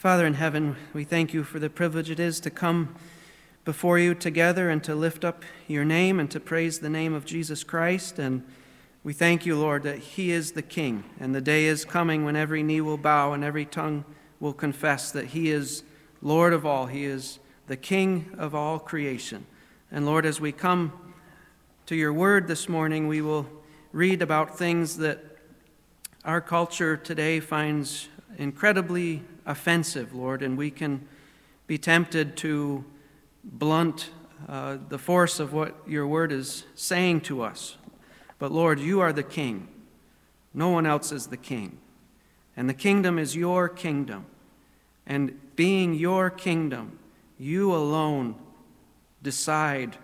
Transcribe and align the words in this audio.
Father 0.00 0.24
in 0.24 0.32
heaven, 0.32 0.76
we 0.94 1.04
thank 1.04 1.34
you 1.34 1.44
for 1.44 1.58
the 1.58 1.68
privilege 1.68 2.08
it 2.08 2.18
is 2.18 2.40
to 2.40 2.48
come 2.48 2.94
before 3.66 3.98
you 3.98 4.14
together 4.14 4.70
and 4.70 4.82
to 4.82 4.94
lift 4.94 5.26
up 5.26 5.44
your 5.68 5.84
name 5.84 6.18
and 6.18 6.30
to 6.30 6.40
praise 6.40 6.78
the 6.78 6.88
name 6.88 7.12
of 7.12 7.26
Jesus 7.26 7.62
Christ. 7.62 8.18
And 8.18 8.42
we 9.04 9.12
thank 9.12 9.44
you, 9.44 9.58
Lord, 9.58 9.82
that 9.82 9.98
He 9.98 10.30
is 10.30 10.52
the 10.52 10.62
King, 10.62 11.04
and 11.20 11.34
the 11.34 11.42
day 11.42 11.66
is 11.66 11.84
coming 11.84 12.24
when 12.24 12.34
every 12.34 12.62
knee 12.62 12.80
will 12.80 12.96
bow 12.96 13.34
and 13.34 13.44
every 13.44 13.66
tongue 13.66 14.06
will 14.40 14.54
confess 14.54 15.12
that 15.12 15.26
He 15.26 15.50
is 15.50 15.82
Lord 16.22 16.54
of 16.54 16.64
all. 16.64 16.86
He 16.86 17.04
is 17.04 17.38
the 17.66 17.76
King 17.76 18.34
of 18.38 18.54
all 18.54 18.78
creation. 18.78 19.44
And 19.92 20.06
Lord, 20.06 20.24
as 20.24 20.40
we 20.40 20.50
come 20.50 20.94
to 21.84 21.94
your 21.94 22.14
word 22.14 22.48
this 22.48 22.70
morning, 22.70 23.06
we 23.06 23.20
will 23.20 23.46
read 23.92 24.22
about 24.22 24.56
things 24.56 24.96
that 24.96 25.22
our 26.24 26.40
culture 26.40 26.96
today 26.96 27.38
finds 27.38 28.08
incredibly 28.38 29.24
offensive, 29.50 30.14
Lord, 30.14 30.42
and 30.42 30.56
we 30.56 30.70
can 30.70 31.06
be 31.66 31.78
tempted 31.78 32.36
to 32.38 32.84
blunt 33.44 34.10
uh, 34.48 34.78
the 34.88 34.98
force 34.98 35.40
of 35.40 35.52
what 35.52 35.76
your 35.86 36.06
word 36.06 36.32
is 36.32 36.64
saying 36.74 37.20
to 37.22 37.42
us. 37.42 37.76
But 38.38 38.52
Lord, 38.52 38.80
you 38.80 39.00
are 39.00 39.12
the 39.12 39.22
king. 39.22 39.68
No 40.54 40.70
one 40.70 40.86
else 40.86 41.12
is 41.12 41.26
the 41.26 41.36
king. 41.36 41.78
And 42.56 42.68
the 42.68 42.74
kingdom 42.74 43.18
is 43.18 43.36
your 43.36 43.68
kingdom. 43.68 44.26
And 45.06 45.38
being 45.56 45.94
your 45.94 46.30
kingdom, 46.30 46.98
you 47.38 47.74
alone 47.74 48.36
decide 49.22 49.96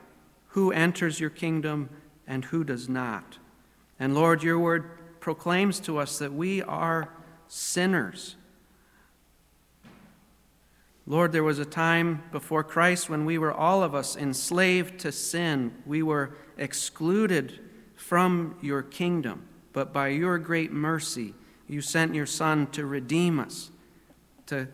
who 0.48 0.72
enters 0.72 1.20
your 1.20 1.30
kingdom 1.30 1.88
and 2.26 2.46
who 2.46 2.64
does 2.64 2.88
not. 2.88 3.38
And 3.98 4.14
Lord, 4.14 4.42
your 4.42 4.58
word 4.58 5.20
proclaims 5.20 5.80
to 5.80 5.98
us 5.98 6.18
that 6.18 6.32
we 6.32 6.62
are 6.62 7.10
sinners. 7.48 8.36
Lord, 11.06 11.30
there 11.30 11.44
was 11.44 11.60
a 11.60 11.64
time 11.64 12.24
before 12.32 12.64
Christ 12.64 13.08
when 13.08 13.24
we 13.24 13.38
were 13.38 13.52
all 13.52 13.84
of 13.84 13.94
us 13.94 14.16
enslaved 14.16 14.98
to 15.00 15.12
sin. 15.12 15.72
We 15.86 16.02
were 16.02 16.36
excluded 16.58 17.60
from 17.94 18.56
your 18.60 18.82
kingdom. 18.82 19.46
But 19.72 19.92
by 19.92 20.08
your 20.08 20.38
great 20.38 20.72
mercy, 20.72 21.34
you 21.68 21.80
sent 21.80 22.14
your 22.14 22.26
Son 22.26 22.66
to 22.68 22.86
redeem 22.86 23.38
us, 23.38 23.70
to 24.46 24.66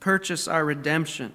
purchase 0.00 0.48
our 0.48 0.64
redemption. 0.64 1.32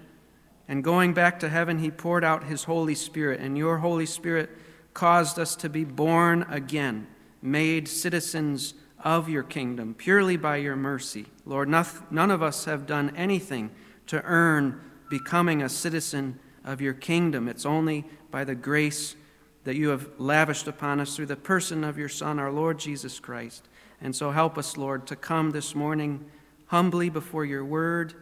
And 0.68 0.84
going 0.84 1.14
back 1.14 1.40
to 1.40 1.50
heaven, 1.50 1.80
he 1.80 1.90
poured 1.90 2.26
out 2.26 2.44
his 2.44 2.66
Holy 2.66 2.96
Spirit, 2.96 3.40
and 3.40 3.58
your 3.58 3.78
Holy 3.78 4.06
Spirit 4.06 4.50
caused 4.94 5.40
us 5.40 5.56
to 5.58 5.70
be 5.70 5.86
born 5.86 6.46
again, 6.50 7.08
made 7.42 7.88
citizens 7.88 8.74
of 9.08 9.30
your 9.30 9.42
kingdom, 9.44 9.94
purely 9.94 10.36
by 10.36 10.58
your 10.58 10.76
mercy. 10.76 11.26
Lord, 11.46 11.70
none 11.70 12.30
of 12.30 12.44
us 12.44 12.66
have 12.66 12.86
done 12.86 13.16
anything 13.16 13.72
to 14.08 14.22
earn 14.24 14.82
becoming 15.10 15.62
a 15.62 15.70
citizen 15.70 16.38
of 16.66 16.82
your 16.82 16.94
kingdom. 16.94 17.48
It's 17.48 17.66
only 17.66 18.04
by 18.32 18.44
the 18.44 18.54
grace 18.54 19.16
that 19.64 19.78
you 19.78 19.88
have 19.90 20.10
lavished 20.18 20.68
upon 20.68 21.00
us 21.00 21.16
through 21.16 21.28
the 21.28 21.38
person 21.38 21.86
of 21.86 21.98
your 21.98 22.10
Son, 22.10 22.38
our 22.38 22.52
Lord 22.52 22.80
Jesus 22.80 23.18
Christ. 23.18 23.70
And 24.02 24.14
so 24.14 24.32
help 24.32 24.58
us, 24.58 24.76
Lord, 24.76 25.08
to 25.08 25.16
come 25.16 25.52
this 25.52 25.74
morning 25.74 26.30
humbly 26.66 27.10
before 27.10 27.46
your 27.46 27.64
word. 27.64 28.14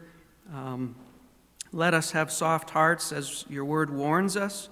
Um, 0.54 0.96
let 1.72 1.96
us 1.96 2.12
have 2.12 2.32
soft 2.32 2.70
hearts 2.70 3.12
as 3.12 3.44
your 3.50 3.66
word 3.66 3.90
warns 3.90 4.38
us, 4.38 4.70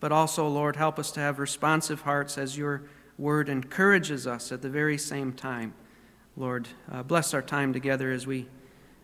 but 0.00 0.10
also, 0.10 0.48
Lord, 0.48 0.74
help 0.74 0.98
us 0.98 1.12
to 1.12 1.20
have 1.20 1.38
responsive 1.38 2.00
hearts 2.00 2.36
as 2.36 2.58
your 2.58 2.82
word 3.18 3.48
encourages 3.48 4.26
us 4.26 4.52
at 4.52 4.62
the 4.62 4.68
very 4.68 4.98
same 4.98 5.32
time. 5.32 5.74
Lord, 6.36 6.68
uh, 6.90 7.02
bless 7.02 7.34
our 7.34 7.42
time 7.42 7.72
together 7.72 8.10
as 8.10 8.26
we 8.26 8.48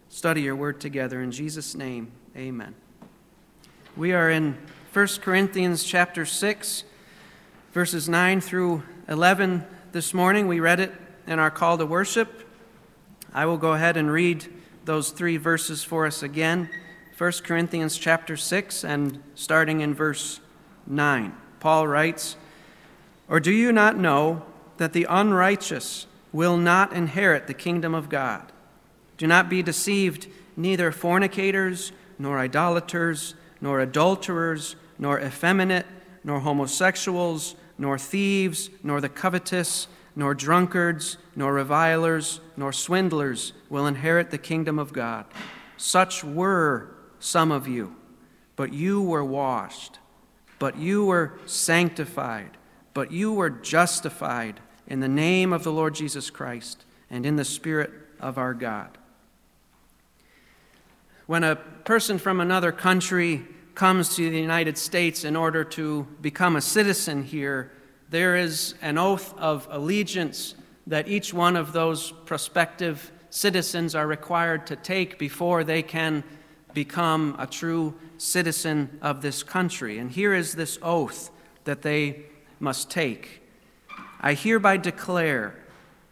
study 0.09 0.43
your 0.43 0.57
word 0.57 0.81
together. 0.81 1.21
In 1.23 1.31
Jesus' 1.31 1.75
name, 1.75 2.11
amen. 2.37 2.75
We 3.97 4.13
are 4.13 4.31
in 4.31 4.57
1 4.93 5.07
Corinthians 5.21 5.85
chapter 5.85 6.25
6, 6.25 6.85
verses 7.73 8.09
9 8.09 8.41
through 8.41 8.83
11 9.09 9.67
this 9.93 10.15
morning. 10.15 10.49
We 10.49 10.61
read 10.61 10.81
it 10.81 10.93
in 11.27 11.39
our 11.39 11.51
call 11.51 11.77
to 11.79 11.87
worship. 11.87 12.49
I 13.33 13.45
will 13.45 13.59
go 13.59 13.75
ahead 13.75 13.97
and 13.97 14.11
read 14.11 14.47
those 14.87 15.11
three 15.11 15.37
verses 15.37 15.85
for 15.85 16.07
us 16.07 16.23
again. 16.23 16.71
1 17.19 17.33
Corinthians 17.45 17.99
chapter 17.99 18.37
6 18.37 18.85
and 18.85 19.23
starting 19.35 19.81
in 19.81 19.93
verse 19.93 20.41
9. 20.87 21.35
Paul 21.61 21.87
writes, 21.87 22.37
Or 23.29 23.41
do 23.41 23.53
you 23.53 23.73
not 23.73 23.99
know 23.99 24.43
that 24.79 24.93
the 24.93 25.07
unrighteous 25.09 26.07
will 26.33 26.57
not 26.57 26.93
inherit 26.93 27.47
the 27.47 27.55
kingdom 27.55 27.95
of 27.95 28.09
God? 28.09 28.53
Do 29.17 29.27
not 29.27 29.49
be 29.49 29.63
deceived, 29.63 30.29
neither 30.57 30.93
fornicators, 30.93 31.93
nor 32.19 32.39
idolaters, 32.39 33.35
nor 33.61 33.81
adulterers, 33.81 34.77
nor 34.99 35.21
effeminate, 35.21 35.87
nor 36.25 36.41
homosexuals, 36.41 37.55
nor 37.77 37.99
thieves, 37.99 38.71
nor 38.83 39.01
the 39.01 39.09
covetous, 39.09 39.89
nor 40.17 40.35
drunkards, 40.35 41.17
nor 41.37 41.55
revilers, 41.55 42.41
nor 42.57 42.73
swindlers 42.73 43.53
will 43.71 43.87
inherit 43.87 44.31
the 44.31 44.39
kingdom 44.39 44.79
of 44.79 44.93
God. 44.93 45.25
Such 45.77 46.25
were 46.25 46.89
some 47.21 47.53
of 47.53 47.69
you, 47.69 47.95
but 48.57 48.73
you 48.73 49.01
were 49.01 49.25
washed, 49.25 49.99
but 50.59 50.77
you 50.77 51.05
were 51.05 51.39
sanctified, 51.47 52.58
but 52.99 53.13
you 53.13 53.33
were 53.33 53.49
justified 53.49 54.59
in 54.89 54.99
the 54.99 55.07
name 55.07 55.53
of 55.53 55.63
the 55.63 55.71
Lord 55.71 55.95
Jesus 55.95 56.31
Christ 56.31 56.85
and 57.09 57.25
in 57.25 57.37
the 57.37 57.45
Spirit 57.45 57.93
of 58.19 58.39
our 58.39 58.53
God. 58.53 58.99
When 61.29 61.45
a 61.45 61.55
person 61.55 62.19
from 62.19 62.41
another 62.41 62.73
country 62.73 63.47
comes 63.77 64.17
to 64.17 64.29
the 64.29 64.41
United 64.41 64.77
States 64.77 65.23
in 65.23 65.37
order 65.37 65.63
to 65.63 66.09
become 66.21 66.57
a 66.57 66.61
citizen 66.61 67.23
here, 67.23 67.71
there 68.11 68.35
is 68.35 68.75
an 68.83 68.99
oath 68.99 69.33
of 69.39 69.69
allegiance 69.71 70.57
that 70.89 71.07
each 71.07 71.33
one 71.33 71.55
of 71.55 71.73
those 71.73 72.11
prospective 72.27 73.13
citizens 73.31 73.95
are 73.95 74.09
required 74.09 74.67
to 74.67 74.75
take 74.75 75.21
before 75.21 75.63
they 75.63 75.85
can 75.85 76.25
become 76.75 77.37
a 77.39 77.47
true 77.47 77.95
citizen 78.17 78.99
of 79.01 79.23
this 79.23 79.45
country. 79.45 79.99
And 79.99 80.11
here 80.11 80.35
is 80.35 80.57
this 80.57 80.81
oath 80.83 81.31
that 81.63 81.83
they 81.83 82.25
must 82.61 82.91
take 82.91 83.43
I 84.21 84.35
hereby 84.35 84.77
declare 84.77 85.55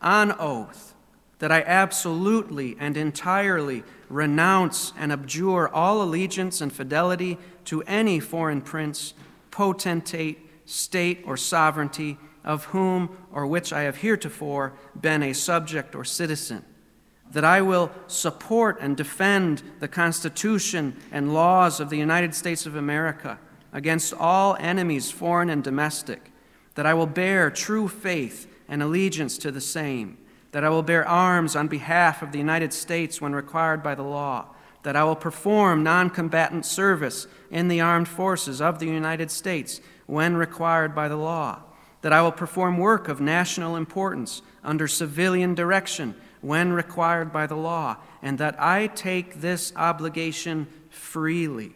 on 0.01 0.33
oath 0.39 0.95
that 1.39 1.53
I 1.53 1.63
absolutely 1.63 2.77
and 2.79 2.97
entirely 2.97 3.83
renounce 4.09 4.93
and 4.99 5.13
abjure 5.13 5.69
all 5.69 6.03
allegiance 6.03 6.61
and 6.61 6.73
fidelity 6.73 7.37
to 7.67 7.83
any 7.83 8.21
foreign 8.21 8.63
prince, 8.63 9.13
potentate, 9.51 10.39
state, 10.65 11.23
or 11.27 11.37
sovereignty 11.37 12.17
of 12.45 12.67
whom 12.67 13.17
or 13.33 13.47
which 13.47 13.73
I 13.73 13.83
have 13.83 13.97
heretofore 13.97 14.73
been 14.99 15.23
a 15.23 15.33
subject 15.33 15.95
or 15.95 16.05
citizen. 16.05 16.65
That 17.33 17.45
I 17.45 17.61
will 17.61 17.91
support 18.07 18.79
and 18.81 18.97
defend 18.97 19.63
the 19.81 19.89
Constitution 19.89 20.97
and 21.11 21.35
laws 21.35 21.81
of 21.81 21.91
the 21.91 21.99
United 21.99 22.37
States 22.37 22.67
of 22.67 22.77
America 22.77 23.41
against 23.73 24.15
all 24.15 24.57
enemies, 24.61 25.11
foreign 25.11 25.51
and 25.51 25.63
domestic. 25.63 26.31
That 26.77 26.87
I 26.87 26.95
will 26.95 27.07
bear 27.07 27.51
true 27.51 27.89
faith 27.89 28.51
and 28.69 28.83
allegiance 28.83 29.37
to 29.39 29.51
the 29.51 29.61
same 29.61 30.19
that 30.57 30.65
I 30.65 30.71
will 30.71 30.83
bear 30.83 31.07
arms 31.07 31.55
on 31.55 31.69
behalf 31.69 32.23
of 32.23 32.33
the 32.33 32.39
United 32.39 32.73
States 32.73 33.21
when 33.21 33.35
required 33.35 33.83
by 33.83 33.95
the 33.95 34.03
law, 34.03 34.47
that 34.85 34.97
I 34.97 35.05
will 35.05 35.15
perform 35.15 35.83
non 35.83 36.09
combatant 36.09 36.65
service 36.65 37.27
in 37.51 37.69
the 37.69 37.83
armed 37.83 38.09
forces 38.09 38.63
of 38.63 38.79
the 38.79 38.87
United 38.87 39.31
States 39.31 39.83
when 40.07 40.35
required 40.35 40.95
by 40.95 41.09
the 41.09 41.17
law, 41.17 41.61
that 42.01 42.15
I 42.15 42.23
will 42.23 42.33
perform 42.33 42.79
work 42.79 43.07
of 43.07 43.21
national 43.21 43.77
importance 43.77 44.41
under 44.65 44.89
civilian 44.89 45.55
direction 45.55 46.15
when 46.41 46.73
required 46.73 47.35
by 47.35 47.47
the 47.47 47.55
law, 47.55 47.99
and 48.23 48.39
that 48.39 48.57
I 48.59 48.87
take 48.87 49.43
this 49.43 49.75
obligation 49.77 50.69
freely, 50.89 51.75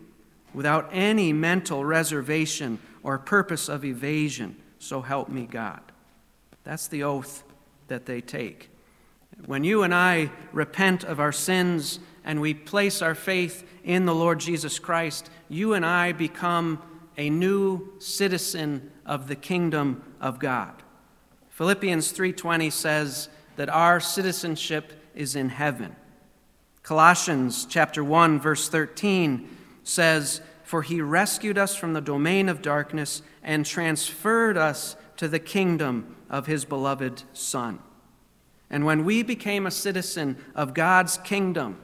without 0.54 0.88
any 0.90 1.34
mental 1.34 1.84
reservation 1.84 2.78
or 3.02 3.18
purpose 3.18 3.68
of 3.68 3.84
evasion. 3.84 4.56
So 4.80 5.02
help 5.02 5.28
me 5.28 5.46
God. 5.46 5.80
That's 6.64 6.88
the 6.88 7.04
oath 7.04 7.44
that 7.88 8.06
they 8.06 8.20
take. 8.20 8.70
When 9.46 9.62
you 9.62 9.82
and 9.82 9.94
I 9.94 10.30
repent 10.52 11.04
of 11.04 11.20
our 11.20 11.32
sins 11.32 12.00
and 12.24 12.40
we 12.40 12.54
place 12.54 13.02
our 13.02 13.14
faith 13.14 13.64
in 13.84 14.06
the 14.06 14.14
Lord 14.14 14.40
Jesus 14.40 14.78
Christ, 14.78 15.30
you 15.48 15.74
and 15.74 15.84
I 15.84 16.12
become 16.12 16.82
a 17.16 17.28
new 17.28 17.92
citizen 17.98 18.90
of 19.04 19.28
the 19.28 19.36
kingdom 19.36 20.02
of 20.20 20.38
God. 20.38 20.82
Philippians 21.50 22.12
3:20 22.12 22.70
says 22.72 23.28
that 23.56 23.68
our 23.68 24.00
citizenship 24.00 24.92
is 25.14 25.36
in 25.36 25.50
heaven. 25.50 25.94
Colossians 26.82 27.66
chapter 27.68 28.02
1 28.02 28.40
verse 28.40 28.68
13 28.68 29.46
says, 29.84 30.40
"For 30.70 30.82
he 30.82 31.00
rescued 31.00 31.58
us 31.58 31.74
from 31.74 31.94
the 31.94 32.00
domain 32.00 32.48
of 32.48 32.62
darkness 32.62 33.22
and 33.42 33.66
transferred 33.66 34.56
us 34.56 34.94
to 35.16 35.26
the 35.26 35.40
kingdom 35.40 36.14
of 36.30 36.46
his 36.46 36.64
beloved 36.64 37.24
Son." 37.32 37.80
And 38.70 38.84
when 38.84 39.04
we 39.04 39.24
became 39.24 39.66
a 39.66 39.72
citizen 39.72 40.36
of 40.54 40.72
God's 40.72 41.16
kingdom, 41.16 41.76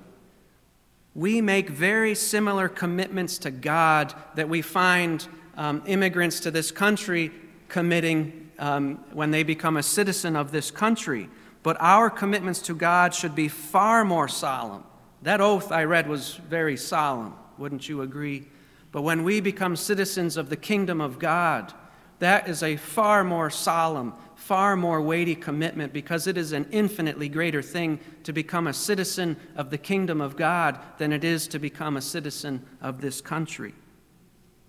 we 1.16 1.40
make 1.40 1.68
very 1.68 2.14
similar 2.14 2.68
commitments 2.68 3.38
to 3.38 3.50
God 3.50 4.14
that 4.36 4.48
we 4.48 4.62
find 4.62 5.26
um, 5.56 5.82
immigrants 5.86 6.38
to 6.38 6.52
this 6.52 6.70
country 6.70 7.32
committing 7.66 8.52
um, 8.60 9.04
when 9.12 9.32
they 9.32 9.42
become 9.42 9.76
a 9.76 9.82
citizen 9.82 10.36
of 10.36 10.52
this 10.52 10.70
country. 10.70 11.28
But 11.64 11.76
our 11.80 12.08
commitments 12.08 12.60
to 12.62 12.74
God 12.76 13.14
should 13.14 13.34
be 13.34 13.48
far 13.48 14.04
more 14.04 14.28
solemn. 14.28 14.84
That 15.22 15.40
oath 15.40 15.72
I 15.72 15.82
read 15.82 16.08
was 16.08 16.36
very 16.36 16.76
solemn. 16.76 17.34
Wouldn't 17.58 17.88
you 17.88 18.02
agree? 18.02 18.46
But 18.92 19.02
when 19.02 19.24
we 19.24 19.40
become 19.40 19.76
citizens 19.76 20.36
of 20.36 20.48
the 20.48 20.56
kingdom 20.56 21.00
of 21.00 21.18
God, 21.18 21.72
that 22.18 22.48
is 22.48 22.62
a 22.62 22.76
far 22.76 23.24
more 23.24 23.50
solemn, 23.50 24.14
far 24.34 24.76
more 24.76 25.02
weighty 25.02 25.34
commitment 25.34 25.92
because 25.92 26.26
it 26.26 26.38
is 26.38 26.52
an 26.52 26.66
infinitely 26.70 27.28
greater 27.28 27.62
thing 27.62 28.00
to 28.22 28.32
become 28.32 28.66
a 28.66 28.72
citizen 28.72 29.36
of 29.54 29.70
the 29.70 29.78
kingdom 29.78 30.20
of 30.20 30.36
God 30.36 30.78
than 30.98 31.12
it 31.12 31.24
is 31.24 31.46
to 31.48 31.58
become 31.58 31.96
a 31.96 32.02
citizen 32.02 32.64
of 32.80 33.00
this 33.00 33.20
country. 33.20 33.74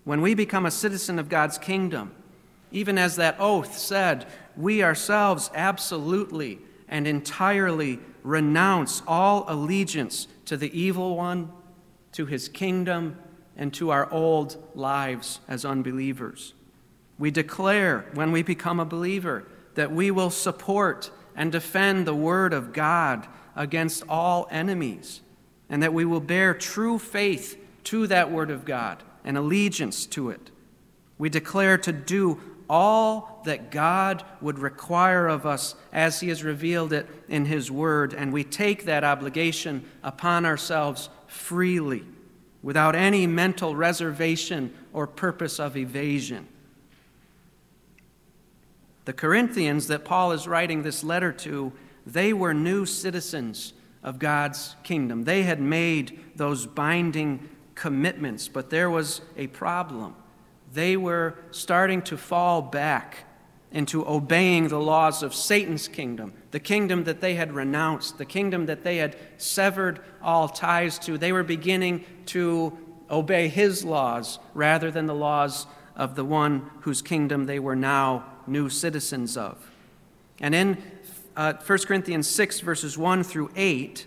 When 0.04 0.20
we 0.20 0.34
become 0.34 0.66
a 0.66 0.70
citizen 0.70 1.18
of 1.18 1.28
God's 1.28 1.58
kingdom, 1.58 2.12
even 2.70 2.98
as 2.98 3.16
that 3.16 3.36
oath 3.38 3.76
said, 3.78 4.26
we 4.56 4.82
ourselves 4.82 5.50
absolutely 5.54 6.58
and 6.88 7.06
entirely 7.06 7.98
renounce 8.22 9.02
all 9.06 9.44
allegiance 9.48 10.26
to 10.46 10.56
the 10.56 10.78
evil 10.78 11.16
one, 11.16 11.50
to 12.12 12.26
his 12.26 12.48
kingdom, 12.48 13.18
and 13.58 13.74
to 13.74 13.90
our 13.90 14.10
old 14.10 14.56
lives 14.74 15.40
as 15.48 15.64
unbelievers. 15.64 16.54
We 17.18 17.30
declare 17.32 18.06
when 18.14 18.30
we 18.30 18.42
become 18.42 18.78
a 18.78 18.84
believer 18.84 19.44
that 19.74 19.92
we 19.92 20.10
will 20.10 20.30
support 20.30 21.10
and 21.34 21.52
defend 21.52 22.06
the 22.06 22.14
Word 22.14 22.52
of 22.52 22.72
God 22.72 23.26
against 23.54 24.04
all 24.08 24.46
enemies, 24.50 25.20
and 25.68 25.82
that 25.82 25.92
we 25.92 26.04
will 26.04 26.20
bear 26.20 26.54
true 26.54 26.98
faith 26.98 27.60
to 27.84 28.06
that 28.06 28.30
Word 28.30 28.50
of 28.50 28.64
God 28.64 29.02
and 29.24 29.36
allegiance 29.36 30.06
to 30.06 30.30
it. 30.30 30.50
We 31.18 31.28
declare 31.28 31.76
to 31.78 31.92
do 31.92 32.40
all 32.70 33.42
that 33.44 33.70
God 33.70 34.24
would 34.40 34.58
require 34.58 35.26
of 35.26 35.46
us 35.46 35.74
as 35.92 36.20
He 36.20 36.28
has 36.28 36.44
revealed 36.44 36.92
it 36.92 37.08
in 37.28 37.46
His 37.46 37.70
Word, 37.70 38.14
and 38.14 38.32
we 38.32 38.44
take 38.44 38.84
that 38.84 39.04
obligation 39.04 39.84
upon 40.02 40.44
ourselves 40.44 41.08
freely, 41.26 42.04
without 42.68 42.94
any 42.94 43.26
mental 43.26 43.74
reservation 43.74 44.70
or 44.92 45.06
purpose 45.06 45.58
of 45.58 45.74
evasion. 45.74 46.46
The 49.06 49.14
Corinthians 49.14 49.86
that 49.86 50.04
Paul 50.04 50.32
is 50.32 50.46
writing 50.46 50.82
this 50.82 51.02
letter 51.02 51.32
to, 51.32 51.72
they 52.04 52.34
were 52.34 52.52
new 52.52 52.84
citizens 52.84 53.72
of 54.02 54.18
God's 54.18 54.76
kingdom. 54.82 55.24
They 55.24 55.44
had 55.44 55.62
made 55.62 56.20
those 56.36 56.66
binding 56.66 57.48
commitments, 57.74 58.48
but 58.48 58.68
there 58.68 58.90
was 58.90 59.22
a 59.34 59.46
problem. 59.46 60.14
They 60.70 60.94
were 60.94 61.36
starting 61.50 62.02
to 62.02 62.18
fall 62.18 62.60
back 62.60 63.24
into 63.70 64.06
obeying 64.06 64.68
the 64.68 64.80
laws 64.80 65.22
of 65.22 65.34
Satan's 65.34 65.88
kingdom, 65.88 66.32
the 66.52 66.60
kingdom 66.60 67.04
that 67.04 67.20
they 67.20 67.34
had 67.34 67.52
renounced, 67.52 68.16
the 68.16 68.24
kingdom 68.24 68.66
that 68.66 68.82
they 68.82 68.96
had 68.96 69.16
severed 69.36 70.00
all 70.22 70.48
ties 70.48 70.98
to. 71.00 71.18
They 71.18 71.32
were 71.32 71.42
beginning 71.42 72.04
to 72.26 72.76
obey 73.10 73.48
his 73.48 73.84
laws 73.84 74.38
rather 74.54 74.90
than 74.90 75.06
the 75.06 75.14
laws 75.14 75.66
of 75.96 76.14
the 76.14 76.24
one 76.24 76.70
whose 76.80 77.02
kingdom 77.02 77.44
they 77.44 77.58
were 77.58 77.76
now 77.76 78.24
new 78.46 78.70
citizens 78.70 79.36
of. 79.36 79.70
And 80.40 80.54
in 80.54 80.82
uh, 81.36 81.54
1 81.54 81.78
Corinthians 81.80 82.28
6, 82.28 82.60
verses 82.60 82.96
1 82.96 83.22
through 83.24 83.50
8, 83.54 84.06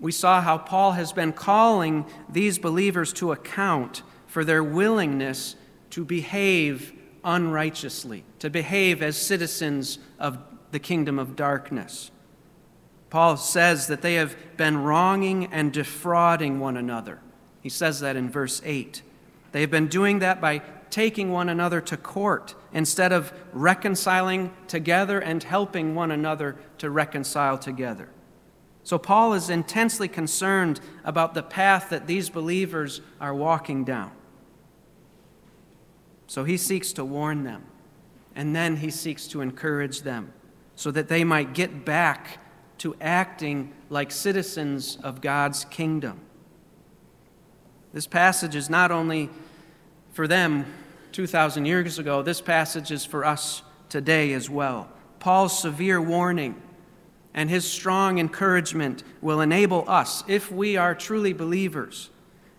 we 0.00 0.12
saw 0.12 0.40
how 0.40 0.58
Paul 0.58 0.92
has 0.92 1.12
been 1.12 1.32
calling 1.32 2.06
these 2.28 2.58
believers 2.58 3.12
to 3.14 3.32
account 3.32 4.02
for 4.26 4.44
their 4.44 4.62
willingness 4.62 5.56
to 5.90 6.04
behave 6.04 6.92
unrighteously, 7.26 8.24
to 8.38 8.48
behave 8.48 9.02
as 9.02 9.18
citizens 9.18 9.98
of 10.18 10.38
the 10.70 10.78
kingdom 10.78 11.18
of 11.18 11.36
darkness. 11.36 12.10
Paul 13.10 13.36
says 13.36 13.88
that 13.88 14.00
they 14.00 14.14
have 14.14 14.36
been 14.56 14.78
wronging 14.78 15.46
and 15.46 15.72
defrauding 15.72 16.60
one 16.60 16.76
another. 16.76 17.20
He 17.60 17.68
says 17.68 18.00
that 18.00 18.16
in 18.16 18.30
verse 18.30 18.62
8. 18.64 19.02
They 19.52 19.60
have 19.60 19.70
been 19.70 19.88
doing 19.88 20.20
that 20.20 20.40
by 20.40 20.62
taking 20.90 21.32
one 21.32 21.48
another 21.48 21.80
to 21.80 21.96
court 21.96 22.54
instead 22.72 23.12
of 23.12 23.32
reconciling 23.52 24.52
together 24.68 25.18
and 25.18 25.42
helping 25.42 25.94
one 25.94 26.10
another 26.10 26.56
to 26.78 26.90
reconcile 26.90 27.58
together. 27.58 28.08
So, 28.82 28.98
Paul 28.98 29.34
is 29.34 29.50
intensely 29.50 30.06
concerned 30.06 30.80
about 31.04 31.34
the 31.34 31.42
path 31.42 31.90
that 31.90 32.06
these 32.06 32.30
believers 32.30 33.00
are 33.20 33.34
walking 33.34 33.84
down. 33.84 34.12
So, 36.26 36.44
he 36.44 36.56
seeks 36.56 36.92
to 36.94 37.04
warn 37.04 37.44
them, 37.44 37.64
and 38.34 38.54
then 38.54 38.76
he 38.76 38.90
seeks 38.90 39.28
to 39.28 39.40
encourage 39.40 40.02
them 40.02 40.32
so 40.74 40.90
that 40.90 41.08
they 41.08 41.24
might 41.24 41.54
get 41.54 41.84
back 41.84 42.38
to 42.78 42.94
acting 43.00 43.72
like 43.88 44.10
citizens 44.10 44.98
of 45.02 45.20
God's 45.20 45.64
kingdom. 45.64 46.20
This 47.92 48.06
passage 48.06 48.54
is 48.54 48.68
not 48.68 48.90
only 48.90 49.30
for 50.12 50.28
them 50.28 50.66
2,000 51.12 51.64
years 51.64 51.98
ago, 51.98 52.20
this 52.20 52.42
passage 52.42 52.90
is 52.90 53.06
for 53.06 53.24
us 53.24 53.62
today 53.88 54.34
as 54.34 54.50
well. 54.50 54.90
Paul's 55.18 55.58
severe 55.58 56.00
warning 56.00 56.60
and 57.32 57.48
his 57.48 57.70
strong 57.70 58.18
encouragement 58.18 59.02
will 59.20 59.40
enable 59.40 59.88
us, 59.88 60.24
if 60.26 60.50
we 60.50 60.76
are 60.76 60.94
truly 60.94 61.32
believers, 61.32 62.10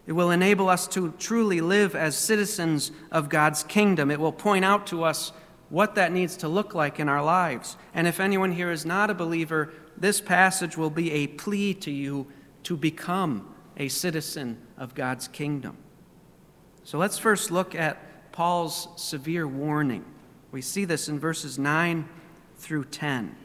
it 0.07 0.13
will 0.13 0.31
enable 0.31 0.69
us 0.69 0.87
to 0.87 1.13
truly 1.19 1.59
live 1.59 1.93
as 1.93 2.17
citizens 2.17 2.91
of 3.11 3.27
God's 3.27 3.61
kingdom. 3.63 4.09
It 4.09 4.19
will 4.19 4.31
point 4.31 4.63
out 4.63 4.87
to 4.87 5.03
us 5.03 5.33
what 5.69 5.95
that 5.95 6.13
needs 6.13 6.37
to 6.37 6.47
look 6.47 6.73
like 6.73 6.97
in 6.97 7.09
our 7.09 7.21
lives. 7.21 7.75
And 7.93 8.07
if 8.07 8.21
anyone 8.21 8.53
here 8.53 8.71
is 8.71 8.85
not 8.85 9.09
a 9.09 9.13
believer, 9.13 9.73
this 9.97 10.21
passage 10.21 10.77
will 10.77 10.89
be 10.89 11.11
a 11.11 11.27
plea 11.27 11.73
to 11.75 11.91
you 11.91 12.27
to 12.63 12.77
become 12.77 13.53
a 13.75 13.89
citizen 13.89 14.57
of 14.77 14.95
God's 14.95 15.27
kingdom. 15.27 15.77
So 16.85 16.97
let's 16.97 17.17
first 17.17 17.51
look 17.51 17.75
at 17.75 18.31
Paul's 18.31 18.87
severe 18.95 19.45
warning. 19.45 20.05
We 20.51 20.61
see 20.61 20.85
this 20.85 21.09
in 21.09 21.19
verses 21.19 21.59
9 21.59 22.07
through 22.55 22.85
10. 22.85 23.35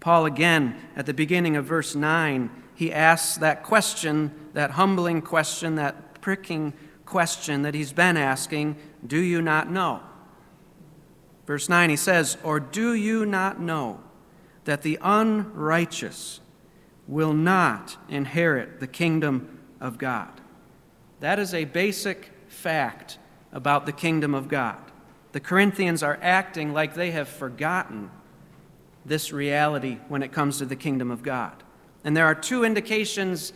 Paul, 0.00 0.26
again, 0.26 0.76
at 0.96 1.06
the 1.06 1.14
beginning 1.14 1.56
of 1.56 1.66
verse 1.66 1.94
9, 1.94 2.50
he 2.76 2.92
asks 2.92 3.38
that 3.38 3.62
question, 3.62 4.32
that 4.52 4.72
humbling 4.72 5.22
question, 5.22 5.76
that 5.76 6.20
pricking 6.20 6.74
question 7.06 7.62
that 7.62 7.74
he's 7.74 7.92
been 7.92 8.16
asking 8.16 8.76
Do 9.04 9.18
you 9.18 9.40
not 9.40 9.70
know? 9.70 10.02
Verse 11.46 11.68
9, 11.68 11.90
he 11.90 11.96
says, 11.96 12.36
Or 12.44 12.60
do 12.60 12.92
you 12.92 13.24
not 13.24 13.58
know 13.58 14.00
that 14.64 14.82
the 14.82 14.98
unrighteous 15.00 16.40
will 17.08 17.32
not 17.32 17.96
inherit 18.08 18.80
the 18.80 18.86
kingdom 18.86 19.58
of 19.80 19.96
God? 19.96 20.40
That 21.20 21.38
is 21.38 21.54
a 21.54 21.64
basic 21.64 22.30
fact 22.48 23.18
about 23.52 23.86
the 23.86 23.92
kingdom 23.92 24.34
of 24.34 24.48
God. 24.48 24.76
The 25.32 25.40
Corinthians 25.40 26.02
are 26.02 26.18
acting 26.20 26.74
like 26.74 26.94
they 26.94 27.12
have 27.12 27.28
forgotten 27.28 28.10
this 29.06 29.32
reality 29.32 29.98
when 30.08 30.22
it 30.22 30.32
comes 30.32 30.58
to 30.58 30.66
the 30.66 30.76
kingdom 30.76 31.10
of 31.10 31.22
God. 31.22 31.62
And 32.06 32.16
there 32.16 32.24
are 32.24 32.36
two 32.36 32.64
indications 32.64 33.52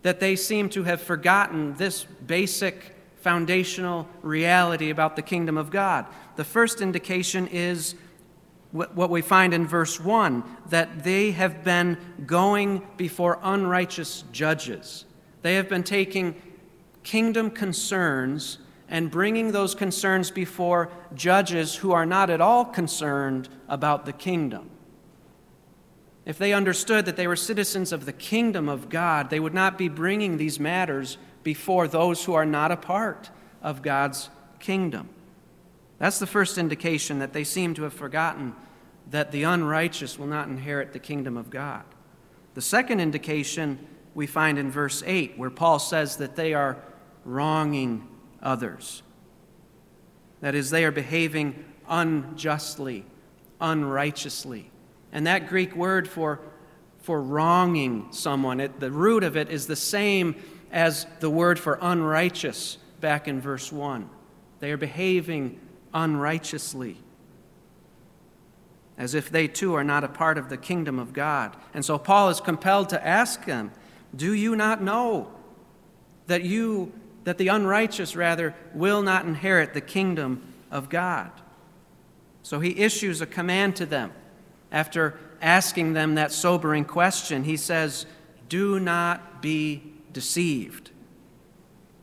that 0.00 0.18
they 0.18 0.36
seem 0.36 0.70
to 0.70 0.84
have 0.84 1.02
forgotten 1.02 1.74
this 1.74 2.04
basic 2.04 2.96
foundational 3.16 4.08
reality 4.22 4.88
about 4.88 5.16
the 5.16 5.22
kingdom 5.22 5.58
of 5.58 5.70
God. 5.70 6.06
The 6.36 6.44
first 6.44 6.80
indication 6.80 7.46
is 7.46 7.94
what 8.72 9.10
we 9.10 9.20
find 9.20 9.52
in 9.52 9.66
verse 9.66 10.00
1 10.00 10.42
that 10.70 11.04
they 11.04 11.32
have 11.32 11.62
been 11.62 11.98
going 12.24 12.82
before 12.96 13.38
unrighteous 13.42 14.24
judges. 14.32 15.04
They 15.42 15.56
have 15.56 15.68
been 15.68 15.84
taking 15.84 16.40
kingdom 17.02 17.50
concerns 17.50 18.58
and 18.88 19.10
bringing 19.10 19.52
those 19.52 19.74
concerns 19.74 20.30
before 20.30 20.90
judges 21.14 21.76
who 21.76 21.92
are 21.92 22.06
not 22.06 22.30
at 22.30 22.40
all 22.40 22.64
concerned 22.64 23.50
about 23.68 24.06
the 24.06 24.12
kingdom. 24.14 24.70
If 26.26 26.38
they 26.38 26.52
understood 26.52 27.04
that 27.04 27.16
they 27.16 27.26
were 27.26 27.36
citizens 27.36 27.92
of 27.92 28.06
the 28.06 28.12
kingdom 28.12 28.68
of 28.68 28.88
God, 28.88 29.28
they 29.28 29.40
would 29.40 29.54
not 29.54 29.76
be 29.76 29.88
bringing 29.88 30.36
these 30.36 30.58
matters 30.58 31.18
before 31.42 31.86
those 31.86 32.24
who 32.24 32.34
are 32.34 32.46
not 32.46 32.72
a 32.72 32.76
part 32.76 33.30
of 33.62 33.82
God's 33.82 34.30
kingdom. 34.58 35.10
That's 35.98 36.18
the 36.18 36.26
first 36.26 36.56
indication 36.56 37.18
that 37.18 37.32
they 37.32 37.44
seem 37.44 37.74
to 37.74 37.82
have 37.82 37.92
forgotten 37.92 38.54
that 39.10 39.32
the 39.32 39.42
unrighteous 39.42 40.18
will 40.18 40.26
not 40.26 40.48
inherit 40.48 40.92
the 40.92 40.98
kingdom 40.98 41.36
of 41.36 41.50
God. 41.50 41.84
The 42.54 42.62
second 42.62 43.00
indication 43.00 43.86
we 44.14 44.26
find 44.26 44.58
in 44.58 44.70
verse 44.70 45.02
8, 45.04 45.36
where 45.36 45.50
Paul 45.50 45.78
says 45.78 46.16
that 46.16 46.36
they 46.36 46.54
are 46.54 46.78
wronging 47.24 48.08
others. 48.42 49.02
That 50.40 50.54
is, 50.54 50.70
they 50.70 50.84
are 50.84 50.92
behaving 50.92 51.64
unjustly, 51.88 53.04
unrighteously. 53.60 54.70
And 55.14 55.28
that 55.28 55.48
Greek 55.48 55.74
word 55.76 56.08
for, 56.08 56.40
for 56.98 57.22
wronging 57.22 58.08
someone. 58.10 58.58
It, 58.58 58.80
the 58.80 58.90
root 58.90 59.22
of 59.22 59.36
it 59.36 59.48
is 59.48 59.68
the 59.68 59.76
same 59.76 60.34
as 60.72 61.06
the 61.20 61.30
word 61.30 61.58
for 61.58 61.78
unrighteous 61.80 62.78
back 63.00 63.28
in 63.28 63.40
verse 63.40 63.70
1. 63.70 64.10
They 64.58 64.72
are 64.72 64.76
behaving 64.76 65.60
unrighteously, 65.94 66.96
as 68.98 69.14
if 69.14 69.30
they 69.30 69.46
too 69.46 69.74
are 69.74 69.84
not 69.84 70.02
a 70.02 70.08
part 70.08 70.36
of 70.36 70.48
the 70.48 70.56
kingdom 70.56 70.98
of 70.98 71.12
God. 71.12 71.56
And 71.72 71.84
so 71.84 71.96
Paul 71.96 72.28
is 72.28 72.40
compelled 72.40 72.88
to 72.88 73.06
ask 73.06 73.44
them, 73.44 73.70
Do 74.14 74.32
you 74.32 74.56
not 74.56 74.82
know 74.82 75.32
that 76.26 76.42
you, 76.42 76.92
that 77.22 77.38
the 77.38 77.48
unrighteous 77.48 78.16
rather, 78.16 78.52
will 78.74 79.02
not 79.02 79.26
inherit 79.26 79.74
the 79.74 79.80
kingdom 79.80 80.42
of 80.72 80.88
God? 80.88 81.30
So 82.42 82.58
he 82.58 82.80
issues 82.80 83.20
a 83.20 83.26
command 83.26 83.76
to 83.76 83.86
them 83.86 84.12
after 84.74 85.16
asking 85.40 85.92
them 85.92 86.16
that 86.16 86.32
sobering 86.32 86.84
question. 86.84 87.44
He 87.44 87.56
says, 87.56 88.04
Do 88.48 88.80
not 88.80 89.40
be 89.40 89.94
deceived. 90.12 90.90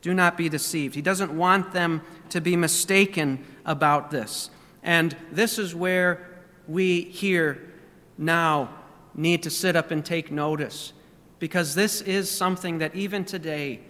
Do 0.00 0.14
not 0.14 0.36
be 0.36 0.48
deceived. 0.48 0.94
He 0.94 1.02
doesn't 1.02 1.36
want 1.36 1.72
them 1.72 2.02
to 2.30 2.40
be 2.40 2.56
mistaken 2.56 3.44
about 3.66 4.10
this. 4.10 4.50
And 4.82 5.14
this 5.30 5.58
is 5.58 5.74
where 5.74 6.42
we 6.66 7.02
here 7.02 7.72
now 8.16 8.70
need 9.14 9.42
to 9.42 9.50
sit 9.50 9.76
up 9.76 9.90
and 9.90 10.04
take 10.04 10.32
notice 10.32 10.94
because 11.38 11.74
this 11.74 12.00
is 12.00 12.30
something 12.30 12.78
that 12.78 12.94
even 12.94 13.24
today 13.24 13.80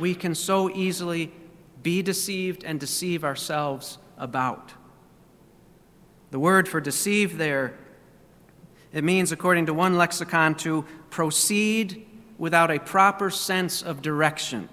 we 0.00 0.14
can 0.14 0.34
so 0.34 0.68
easily 0.70 1.32
be 1.82 2.02
deceived 2.02 2.64
and 2.64 2.80
deceive 2.80 3.22
ourselves 3.22 3.98
about. 4.18 4.72
The 6.32 6.38
word 6.38 6.68
for 6.68 6.80
deceive 6.80 7.38
there 7.38 7.74
it 8.92 9.04
means 9.04 9.32
according 9.32 9.66
to 9.66 9.74
one 9.74 9.96
lexicon 9.96 10.54
to 10.56 10.84
proceed 11.10 12.06
without 12.38 12.70
a 12.70 12.78
proper 12.78 13.30
sense 13.30 13.82
of 13.82 14.02
direction 14.02 14.68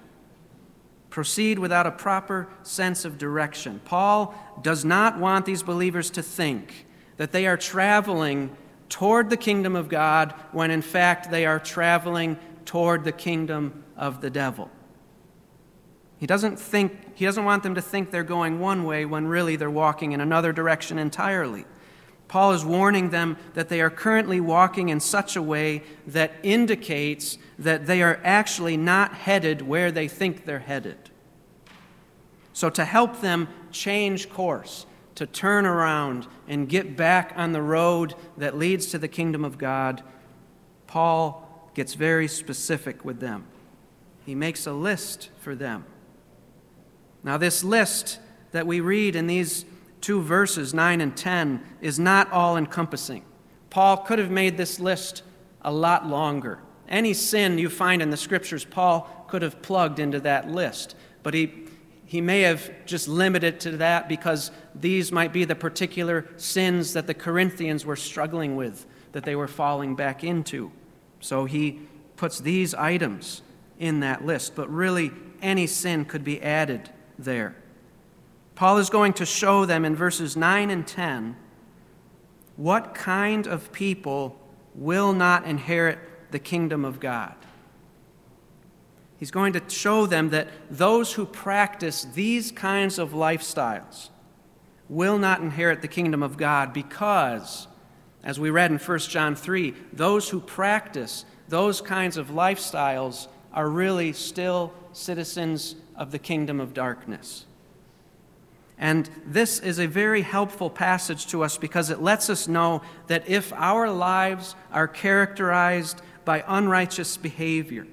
proceed 1.10 1.60
without 1.60 1.88
a 1.88 1.92
proper 1.92 2.48
sense 2.64 3.06
of 3.06 3.18
direction. 3.18 3.82
Paul 3.86 4.34
does 4.62 4.86
not 4.86 5.18
want 5.18 5.46
these 5.46 5.64
believers 5.64 6.10
to 6.12 6.22
think 6.22 6.86
that 7.18 7.32
they 7.32 7.48
are 7.48 7.58
traveling 7.58 8.56
toward 8.88 9.30
the 9.30 9.38
kingdom 9.38 9.76
of 9.76 9.90
God 9.90 10.34
when 10.52 10.72
in 10.72 10.82
fact 10.82 11.32
they 11.32 11.46
are 11.46 11.60
traveling 11.60 12.38
toward 12.66 13.04
the 13.04 13.12
kingdom 13.12 13.84
of 13.98 14.22
the 14.22 14.30
devil. 14.30 14.70
He 16.18 16.28
doesn't 16.28 16.60
think 16.60 17.16
he 17.16 17.26
doesn't 17.26 17.46
want 17.46 17.64
them 17.64 17.76
to 17.76 17.82
think 17.82 18.12
they're 18.12 18.24
going 18.24 18.60
one 18.60 18.84
way 18.84 19.06
when 19.06 19.28
really 19.28 19.56
they're 19.56 19.70
walking 19.70 20.12
in 20.12 20.22
another 20.22 20.54
direction 20.54 20.98
entirely. 20.98 21.66
Paul 22.30 22.54
is 22.54 22.64
warning 22.64 23.10
them 23.10 23.38
that 23.56 23.70
they 23.70 23.82
are 23.82 23.90
currently 23.90 24.40
walking 24.40 24.90
in 24.90 25.00
such 25.00 25.36
a 25.36 25.42
way 25.42 25.84
that 26.08 26.32
indicates 26.44 27.40
that 27.58 27.88
they 27.88 28.02
are 28.04 28.22
actually 28.24 28.78
not 28.78 29.14
headed 29.14 29.64
where 29.64 29.92
they 29.92 30.08
think 30.08 30.46
they're 30.46 30.60
headed. 30.60 31.10
So, 32.54 32.70
to 32.70 32.86
help 32.86 33.22
them 33.22 33.48
change 33.72 34.30
course, 34.30 34.86
to 35.16 35.26
turn 35.26 35.66
around 35.66 36.28
and 36.48 36.70
get 36.70 36.96
back 36.96 37.34
on 37.36 37.52
the 37.52 37.64
road 37.64 38.14
that 38.38 38.58
leads 38.58 38.86
to 38.88 39.00
the 39.00 39.08
kingdom 39.08 39.44
of 39.44 39.58
God, 39.58 40.04
Paul 40.86 41.72
gets 41.74 41.96
very 41.96 42.28
specific 42.28 43.04
with 43.04 43.20
them. 43.20 43.46
He 44.24 44.36
makes 44.36 44.68
a 44.68 44.74
list 44.74 45.30
for 45.40 45.56
them. 45.56 45.86
Now, 47.24 47.38
this 47.38 47.64
list 47.64 48.20
that 48.52 48.68
we 48.68 48.82
read 48.82 49.16
in 49.16 49.26
these 49.26 49.66
two 50.02 50.22
verses, 50.22 50.74
9 50.74 51.02
and 51.02 51.16
10, 51.16 51.64
is 51.82 52.00
not 52.00 52.32
all 52.32 52.58
encompassing. 52.58 53.24
Paul 53.70 53.98
could 53.98 54.20
have 54.20 54.32
made 54.32 54.58
this 54.58 54.80
list 54.80 55.24
a 55.62 55.72
lot 55.72 56.08
longer. 56.08 56.60
Any 56.88 57.14
sin 57.14 57.58
you 57.58 57.70
find 57.70 58.02
in 58.02 58.10
the 58.10 58.18
scriptures, 58.18 58.66
Paul 58.66 59.26
could 59.28 59.42
have 59.42 59.62
plugged 59.62 60.00
into 60.00 60.20
that 60.22 60.50
list. 60.50 60.96
But 61.22 61.34
he, 61.34 61.54
he 62.06 62.22
may 62.22 62.42
have 62.42 62.72
just 62.86 63.08
limited 63.08 63.60
to 63.62 63.78
that 63.78 64.10
because 64.10 64.52
these 64.74 65.12
might 65.12 65.32
be 65.32 65.46
the 65.46 65.56
particular 65.56 66.26
sins 66.38 66.94
that 66.94 67.06
the 67.06 67.14
Corinthians 67.14 67.86
were 67.86 67.96
struggling 67.96 68.56
with, 68.56 68.88
that 69.12 69.24
they 69.24 69.36
were 69.36 69.48
falling 69.48 69.96
back 69.96 70.24
into. 70.24 70.72
So 71.20 71.46
he 71.46 71.82
puts 72.16 72.40
these 72.40 72.74
items 72.74 73.44
in 73.78 74.00
that 74.00 74.26
list. 74.26 74.56
But 74.56 74.70
really, 74.70 75.12
any 75.42 75.68
sin 75.68 76.06
could 76.06 76.24
be 76.24 76.42
added 76.42 76.90
there. 77.18 77.56
Paul 78.60 78.78
is 78.78 78.90
going 78.90 79.14
to 79.14 79.26
show 79.26 79.64
them 79.64 79.86
in 79.86 79.96
verses 79.96 80.36
9 80.36 80.70
and 80.70 80.86
10 80.86 81.38
what 82.58 82.94
kind 82.94 83.48
of 83.48 83.72
people 83.72 84.38
will 84.76 85.14
not 85.14 85.46
inherit 85.46 85.98
the 86.32 86.40
kingdom 86.40 86.84
of 86.84 87.00
God. 87.00 87.36
He's 89.18 89.32
going 89.32 89.54
to 89.54 89.62
show 89.70 90.06
them 90.06 90.32
that 90.32 90.50
those 90.70 91.14
who 91.14 91.26
practice 91.26 92.04
these 92.04 92.52
kinds 92.52 93.00
of 93.00 93.12
lifestyles 93.12 94.10
will 94.90 95.18
not 95.18 95.40
inherit 95.40 95.82
the 95.82 95.88
kingdom 95.88 96.22
of 96.22 96.36
God 96.36 96.74
because, 96.74 97.70
as 98.26 98.42
we 98.42 98.50
read 98.50 98.72
in 98.72 98.78
1 98.78 99.00
John 99.00 99.38
3, 99.38 99.74
those 99.94 100.28
who 100.28 100.42
practice 100.42 101.24
those 101.48 101.80
kinds 101.80 102.18
of 102.18 102.28
lifestyles 102.28 103.30
are 103.54 103.70
really 103.70 104.12
still 104.12 104.74
citizens 104.92 105.78
of 105.96 106.12
the 106.12 106.20
kingdom 106.20 106.60
of 106.60 106.74
darkness. 106.74 107.46
And 108.80 109.10
this 109.26 109.60
is 109.60 109.78
a 109.78 109.88
very 109.88 110.22
helpful 110.22 110.70
passage 110.70 111.28
to 111.28 111.44
us 111.44 111.58
because 111.58 111.90
it 111.90 112.02
lets 112.02 112.30
us 112.30 112.48
know 112.48 112.82
that 113.08 113.28
if 113.28 113.52
our 113.54 113.92
lives 113.92 114.56
are 114.72 114.88
characterized 114.88 116.02
by 116.24 116.46
unrighteous 116.48 117.18
behavior, 117.18 117.86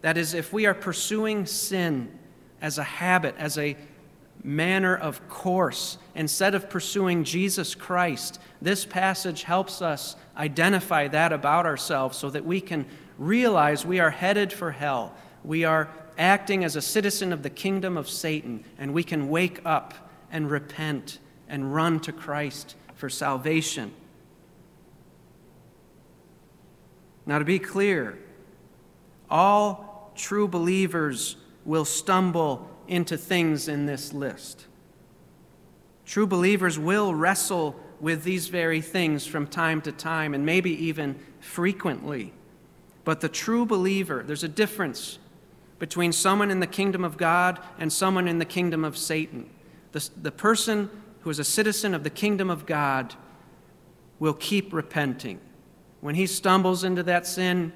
that 0.00 0.16
is, 0.16 0.34
if 0.34 0.52
we 0.52 0.66
are 0.66 0.74
pursuing 0.74 1.44
sin 1.44 2.16
as 2.62 2.78
a 2.78 2.84
habit, 2.84 3.34
as 3.36 3.58
a 3.58 3.76
manner 4.44 4.96
of 4.96 5.28
course, 5.28 5.98
instead 6.14 6.54
of 6.54 6.70
pursuing 6.70 7.24
Jesus 7.24 7.74
Christ, 7.74 8.40
this 8.62 8.84
passage 8.84 9.42
helps 9.42 9.82
us 9.82 10.14
identify 10.36 11.08
that 11.08 11.32
about 11.32 11.66
ourselves 11.66 12.16
so 12.16 12.30
that 12.30 12.44
we 12.44 12.60
can 12.60 12.86
realize 13.18 13.84
we 13.84 13.98
are 13.98 14.10
headed 14.10 14.52
for 14.52 14.70
hell. 14.70 15.12
We 15.42 15.64
are 15.64 15.88
acting 16.16 16.62
as 16.62 16.76
a 16.76 16.82
citizen 16.82 17.32
of 17.32 17.42
the 17.42 17.50
kingdom 17.50 17.96
of 17.96 18.08
Satan, 18.08 18.64
and 18.78 18.94
we 18.94 19.02
can 19.02 19.28
wake 19.28 19.60
up 19.64 20.07
and 20.30 20.50
repent 20.50 21.18
and 21.48 21.74
run 21.74 22.00
to 22.00 22.12
Christ 22.12 22.76
for 22.94 23.08
salvation. 23.08 23.92
Now, 27.26 27.38
to 27.38 27.44
be 27.44 27.58
clear, 27.58 28.18
all 29.30 30.12
true 30.16 30.48
believers 30.48 31.36
will 31.64 31.84
stumble 31.84 32.68
into 32.86 33.16
things 33.16 33.68
in 33.68 33.86
this 33.86 34.12
list. 34.12 34.66
True 36.06 36.26
believers 36.26 36.78
will 36.78 37.14
wrestle 37.14 37.76
with 38.00 38.24
these 38.24 38.48
very 38.48 38.80
things 38.80 39.26
from 39.26 39.46
time 39.46 39.82
to 39.82 39.92
time 39.92 40.32
and 40.32 40.46
maybe 40.46 40.70
even 40.86 41.18
frequently. 41.40 42.32
But 43.04 43.20
the 43.20 43.28
true 43.28 43.66
believer, 43.66 44.22
there's 44.26 44.44
a 44.44 44.48
difference 44.48 45.18
between 45.78 46.12
someone 46.12 46.50
in 46.50 46.60
the 46.60 46.66
kingdom 46.66 47.04
of 47.04 47.16
God 47.16 47.60
and 47.78 47.92
someone 47.92 48.26
in 48.26 48.38
the 48.38 48.44
kingdom 48.44 48.84
of 48.84 48.96
Satan. 48.96 49.50
The, 49.92 50.08
the 50.20 50.32
person 50.32 50.90
who 51.20 51.30
is 51.30 51.38
a 51.38 51.44
citizen 51.44 51.94
of 51.94 52.04
the 52.04 52.10
kingdom 52.10 52.50
of 52.50 52.66
God 52.66 53.14
will 54.18 54.34
keep 54.34 54.72
repenting. 54.72 55.40
When 56.00 56.14
he 56.14 56.26
stumbles 56.26 56.84
into 56.84 57.02
that 57.04 57.26
sin, 57.26 57.72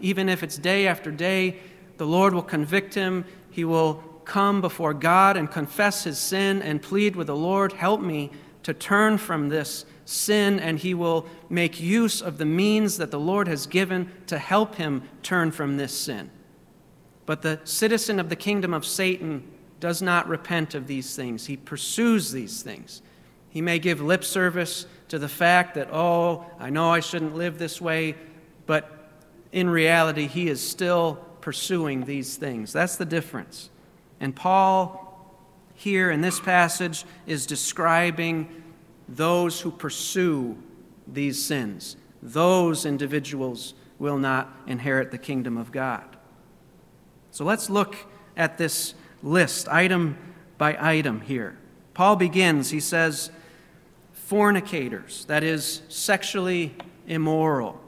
even 0.00 0.28
if 0.28 0.42
it's 0.42 0.58
day 0.58 0.86
after 0.86 1.10
day, 1.10 1.58
the 1.96 2.06
Lord 2.06 2.34
will 2.34 2.42
convict 2.42 2.94
him. 2.94 3.24
He 3.50 3.64
will 3.64 3.94
come 4.24 4.60
before 4.60 4.94
God 4.94 5.36
and 5.36 5.50
confess 5.50 6.04
his 6.04 6.18
sin 6.18 6.62
and 6.62 6.82
plead 6.82 7.16
with 7.16 7.26
the 7.26 7.36
Lord, 7.36 7.72
Help 7.72 8.00
me 8.00 8.30
to 8.62 8.74
turn 8.74 9.18
from 9.18 9.48
this 9.48 9.84
sin, 10.04 10.58
and 10.60 10.78
he 10.78 10.94
will 10.94 11.26
make 11.48 11.80
use 11.80 12.20
of 12.20 12.38
the 12.38 12.44
means 12.44 12.98
that 12.98 13.10
the 13.10 13.20
Lord 13.20 13.48
has 13.48 13.66
given 13.66 14.10
to 14.26 14.38
help 14.38 14.74
him 14.74 15.02
turn 15.22 15.50
from 15.50 15.76
this 15.76 15.96
sin. 15.96 16.30
But 17.26 17.42
the 17.42 17.60
citizen 17.64 18.18
of 18.18 18.28
the 18.28 18.36
kingdom 18.36 18.74
of 18.74 18.84
Satan 18.84 19.48
does 19.80 20.02
not 20.02 20.28
repent 20.28 20.74
of 20.74 20.86
these 20.86 21.16
things. 21.16 21.46
He 21.46 21.56
pursues 21.56 22.30
these 22.30 22.62
things. 22.62 23.02
He 23.48 23.60
may 23.60 23.78
give 23.78 24.00
lip 24.00 24.22
service 24.22 24.86
to 25.08 25.18
the 25.18 25.28
fact 25.28 25.74
that, 25.74 25.88
oh, 25.92 26.46
I 26.58 26.70
know 26.70 26.90
I 26.90 27.00
shouldn't 27.00 27.34
live 27.34 27.58
this 27.58 27.80
way, 27.80 28.14
but 28.66 29.10
in 29.50 29.68
reality, 29.68 30.28
he 30.28 30.48
is 30.48 30.60
still 30.60 31.14
pursuing 31.40 32.04
these 32.04 32.36
things. 32.36 32.72
That's 32.72 32.96
the 32.96 33.04
difference. 33.04 33.70
And 34.20 34.36
Paul, 34.36 35.34
here 35.74 36.10
in 36.10 36.20
this 36.20 36.38
passage, 36.38 37.04
is 37.26 37.46
describing 37.46 38.62
those 39.08 39.60
who 39.60 39.72
pursue 39.72 40.56
these 41.08 41.42
sins. 41.42 41.96
Those 42.22 42.86
individuals 42.86 43.74
will 43.98 44.18
not 44.18 44.54
inherit 44.66 45.10
the 45.10 45.18
kingdom 45.18 45.56
of 45.56 45.72
God. 45.72 46.04
So 47.32 47.44
let's 47.44 47.68
look 47.68 47.96
at 48.36 48.58
this 48.58 48.94
list, 49.22 49.68
item 49.68 50.16
by 50.58 50.76
item 50.80 51.20
here. 51.20 51.56
Paul 51.94 52.16
begins, 52.16 52.70
he 52.70 52.80
says, 52.80 53.30
fornicators, 54.12 55.24
that 55.26 55.42
is, 55.42 55.82
sexually 55.88 56.74
immoral, 57.06 57.80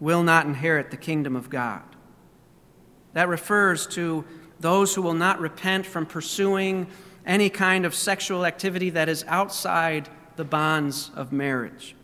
will 0.00 0.22
not 0.22 0.46
inherit 0.46 0.90
the 0.90 0.96
kingdom 0.96 1.36
of 1.36 1.50
God. 1.50 1.82
That 3.12 3.28
refers 3.28 3.86
to 3.88 4.24
those 4.60 4.94
who 4.94 5.02
will 5.02 5.14
not 5.14 5.40
repent 5.40 5.86
from 5.86 6.06
pursuing 6.06 6.86
any 7.26 7.50
kind 7.50 7.84
of 7.84 7.94
sexual 7.94 8.44
activity 8.44 8.90
that 8.90 9.08
is 9.08 9.24
outside 9.28 10.08
the 10.36 10.44
bonds 10.44 11.10
of 11.14 11.32
marriage. 11.32 11.94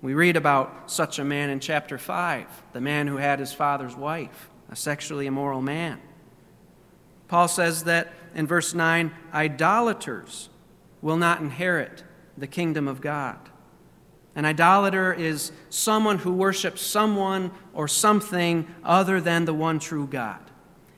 We 0.00 0.14
read 0.14 0.36
about 0.36 0.90
such 0.90 1.18
a 1.18 1.24
man 1.24 1.50
in 1.50 1.60
chapter 1.60 1.98
5, 1.98 2.46
the 2.72 2.80
man 2.80 3.06
who 3.06 3.16
had 3.16 3.40
his 3.40 3.52
father's 3.52 3.96
wife, 3.96 4.48
a 4.70 4.76
sexually 4.76 5.26
immoral 5.26 5.60
man. 5.60 6.00
Paul 7.28 7.48
says 7.48 7.84
that 7.84 8.12
in 8.34 8.46
verse 8.46 8.74
9, 8.74 9.12
idolaters 9.32 10.48
will 11.02 11.16
not 11.16 11.40
inherit 11.40 12.02
the 12.36 12.46
kingdom 12.46 12.88
of 12.88 13.00
God. 13.00 13.38
An 14.34 14.44
idolater 14.44 15.12
is 15.12 15.52
someone 15.68 16.18
who 16.18 16.32
worships 16.32 16.80
someone 16.80 17.50
or 17.72 17.88
something 17.88 18.72
other 18.84 19.20
than 19.20 19.44
the 19.44 19.54
one 19.54 19.78
true 19.78 20.06
God. 20.06 20.40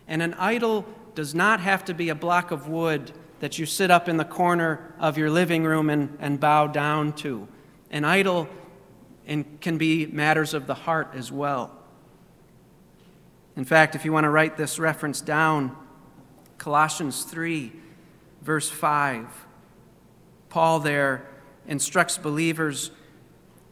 And 0.06 0.22
an 0.22 0.34
idol 0.34 0.84
does 1.14 1.34
not 1.34 1.60
have 1.60 1.84
to 1.86 1.94
be 1.94 2.08
a 2.10 2.14
block 2.14 2.50
of 2.50 2.68
wood 2.68 3.12
that 3.40 3.58
you 3.58 3.66
sit 3.66 3.90
up 3.90 4.08
in 4.08 4.18
the 4.18 4.24
corner 4.24 4.94
of 4.98 5.16
your 5.16 5.30
living 5.30 5.64
room 5.64 5.88
and, 5.88 6.16
and 6.20 6.38
bow 6.38 6.66
down 6.66 7.12
to. 7.14 7.48
An 7.90 8.04
idol 8.04 8.48
can 9.60 9.78
be 9.78 10.06
matters 10.06 10.52
of 10.54 10.66
the 10.66 10.74
heart 10.74 11.12
as 11.14 11.32
well. 11.32 11.76
In 13.56 13.64
fact, 13.64 13.94
if 13.94 14.04
you 14.04 14.12
want 14.12 14.24
to 14.24 14.30
write 14.30 14.56
this 14.56 14.78
reference 14.78 15.20
down, 15.20 15.76
Colossians 16.60 17.22
3, 17.22 17.72
verse 18.42 18.68
5, 18.68 19.26
Paul 20.50 20.80
there 20.80 21.26
instructs 21.66 22.18
believers 22.18 22.90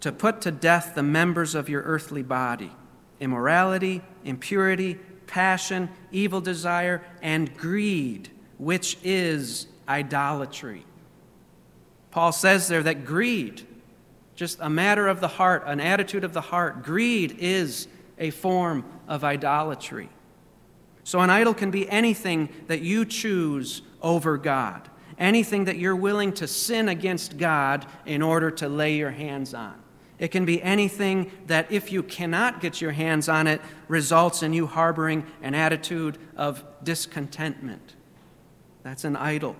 to 0.01 0.11
put 0.11 0.41
to 0.41 0.51
death 0.51 0.95
the 0.95 1.03
members 1.03 1.55
of 1.55 1.69
your 1.69 1.83
earthly 1.83 2.23
body 2.23 2.73
immorality, 3.21 4.01
impurity, 4.25 4.95
passion, 5.27 5.91
evil 6.13 6.41
desire, 6.41 7.05
and 7.21 7.55
greed, 7.59 8.31
which 8.57 8.97
is 9.03 9.67
idolatry. 9.87 10.87
Paul 12.11 12.33
says 12.33 12.69
there 12.69 12.85
that 12.85 13.05
greed, 13.05 13.67
just 14.35 14.59
a 14.63 14.71
matter 14.71 15.09
of 15.09 15.21
the 15.21 15.29
heart, 15.29 15.65
an 15.67 15.81
attitude 15.81 16.25
of 16.25 16.33
the 16.33 16.41
heart, 16.41 16.85
greed 16.85 17.37
is 17.39 17.87
a 18.19 18.31
form 18.31 18.85
of 19.09 19.25
idolatry. 19.25 20.09
So, 21.09 21.21
an 21.21 21.31
idol 21.31 21.55
can 21.55 21.71
be 21.71 21.89
anything 21.89 22.51
that 22.67 22.83
you 22.83 23.07
choose 23.07 23.81
over 24.03 24.37
God, 24.37 24.91
anything 25.19 25.65
that 25.65 25.79
you're 25.79 25.97
willing 25.97 26.35
to 26.35 26.47
sin 26.47 26.87
against 26.91 27.39
God 27.39 27.87
in 28.05 28.21
order 28.21 28.51
to 28.51 28.69
lay 28.69 28.97
your 28.97 29.13
hands 29.13 29.55
on. 29.55 29.83
It 30.19 30.29
can 30.29 30.45
be 30.45 30.63
anything 30.63 31.31
that, 31.47 31.73
if 31.73 31.91
you 31.91 32.03
cannot 32.03 32.61
get 32.61 32.83
your 32.83 32.93
hands 32.93 33.27
on 33.27 33.47
it, 33.47 33.63
results 33.89 34.43
in 34.43 34.53
you 34.53 34.67
harboring 34.67 35.25
an 35.41 35.55
attitude 35.55 36.19
of 36.37 36.63
discontentment. 36.85 37.95
That's 38.83 39.05
an 39.05 39.17
idol. 39.17 39.57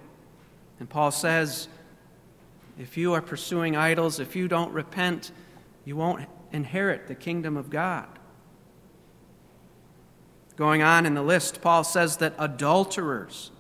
And 0.79 0.87
Paul 0.87 1.13
says, 1.13 1.69
if 2.79 2.99
you 2.99 3.15
are 3.15 3.23
pursuing 3.23 3.75
idols, 3.75 4.21
if 4.21 4.37
you 4.37 4.49
don't 4.49 4.75
repent, 4.75 5.33
you 5.87 5.97
won't 5.97 6.29
inherit 6.53 7.09
the 7.09 7.15
kingdom 7.15 7.57
of 7.57 7.71
God. 7.71 8.18
Going 10.59 10.83
on 10.83 11.07
in 11.07 11.15
the 11.15 11.23
list, 11.23 11.63
Paul 11.63 11.85
says 11.85 12.17
that 12.17 12.35
adulterers 12.37 13.53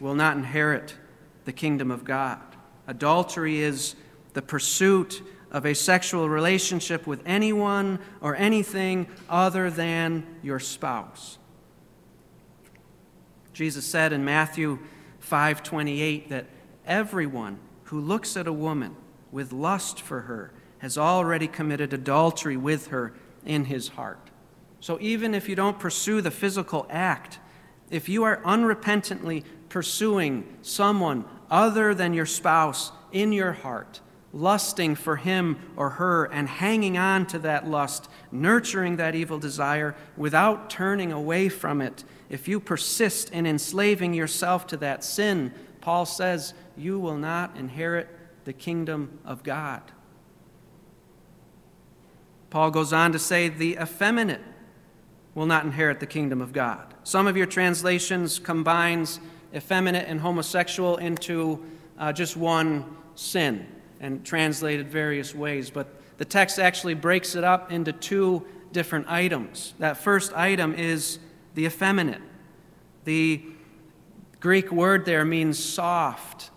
will 0.00 0.16
not 0.16 0.36
inherit 0.36 0.96
the 1.44 1.52
kingdom 1.52 1.92
of 1.92 2.02
God. 2.02 2.40
Adultery 2.88 3.60
is 3.60 3.94
the 4.32 4.42
pursuit 4.42 5.22
of 5.52 5.64
a 5.64 5.74
sexual 5.74 6.28
relationship 6.28 7.06
with 7.06 7.22
anyone 7.24 8.00
or 8.20 8.34
anything 8.34 9.06
other 9.28 9.70
than 9.70 10.26
your 10.42 10.58
spouse. 10.58 11.38
Jesus 13.52 13.84
said 13.84 14.12
in 14.12 14.24
Matthew 14.24 14.80
5:28 15.20 16.30
that 16.30 16.46
everyone 16.84 17.60
who 17.84 18.00
looks 18.00 18.36
at 18.36 18.48
a 18.48 18.52
woman 18.52 18.96
with 19.30 19.52
lust 19.52 20.00
for 20.00 20.22
her 20.22 20.52
has 20.78 20.98
already 20.98 21.46
committed 21.46 21.92
adultery 21.92 22.56
with 22.56 22.88
her 22.88 23.12
in 23.44 23.66
his 23.66 23.90
heart. 23.90 24.29
So 24.80 24.98
even 25.00 25.34
if 25.34 25.48
you 25.48 25.54
don't 25.54 25.78
pursue 25.78 26.20
the 26.20 26.30
physical 26.30 26.86
act, 26.90 27.38
if 27.90 28.08
you 28.08 28.24
are 28.24 28.38
unrepentantly 28.38 29.44
pursuing 29.68 30.46
someone 30.62 31.24
other 31.50 31.94
than 31.94 32.14
your 32.14 32.26
spouse 32.26 32.92
in 33.12 33.32
your 33.32 33.52
heart, 33.52 34.00
lusting 34.32 34.94
for 34.94 35.16
him 35.16 35.58
or 35.76 35.90
her 35.90 36.24
and 36.26 36.48
hanging 36.48 36.96
on 36.96 37.26
to 37.26 37.38
that 37.40 37.68
lust, 37.68 38.08
nurturing 38.30 38.96
that 38.96 39.14
evil 39.14 39.38
desire 39.38 39.94
without 40.16 40.70
turning 40.70 41.12
away 41.12 41.48
from 41.48 41.80
it, 41.80 42.04
if 42.28 42.46
you 42.46 42.60
persist 42.60 43.30
in 43.30 43.46
enslaving 43.46 44.14
yourself 44.14 44.66
to 44.68 44.76
that 44.76 45.02
sin, 45.02 45.52
Paul 45.80 46.06
says 46.06 46.54
you 46.76 46.98
will 46.98 47.16
not 47.16 47.56
inherit 47.56 48.08
the 48.44 48.52
kingdom 48.52 49.18
of 49.24 49.42
God. 49.42 49.82
Paul 52.50 52.70
goes 52.70 52.92
on 52.92 53.12
to 53.12 53.18
say 53.18 53.48
the 53.48 53.76
effeminate 53.80 54.40
will 55.34 55.46
not 55.46 55.64
inherit 55.64 56.00
the 56.00 56.06
kingdom 56.06 56.40
of 56.40 56.52
God. 56.52 56.94
Some 57.04 57.26
of 57.26 57.36
your 57.36 57.46
translations 57.46 58.38
combines 58.38 59.20
effeminate 59.54 60.06
and 60.08 60.20
homosexual 60.20 60.96
into 60.96 61.64
uh, 61.98 62.12
just 62.12 62.36
one 62.36 62.84
sin 63.14 63.66
and 64.00 64.24
translated 64.24 64.88
various 64.88 65.34
ways, 65.34 65.70
but 65.70 65.88
the 66.18 66.24
text 66.24 66.58
actually 66.58 66.94
breaks 66.94 67.34
it 67.34 67.44
up 67.44 67.72
into 67.72 67.92
two 67.92 68.46
different 68.72 69.08
items. 69.08 69.74
That 69.78 69.96
first 69.96 70.32
item 70.34 70.74
is 70.74 71.18
the 71.54 71.66
effeminate. 71.66 72.22
The 73.04 73.42
Greek 74.38 74.70
word 74.72 75.04
there 75.04 75.24
means 75.24 75.62
soft. 75.62 76.50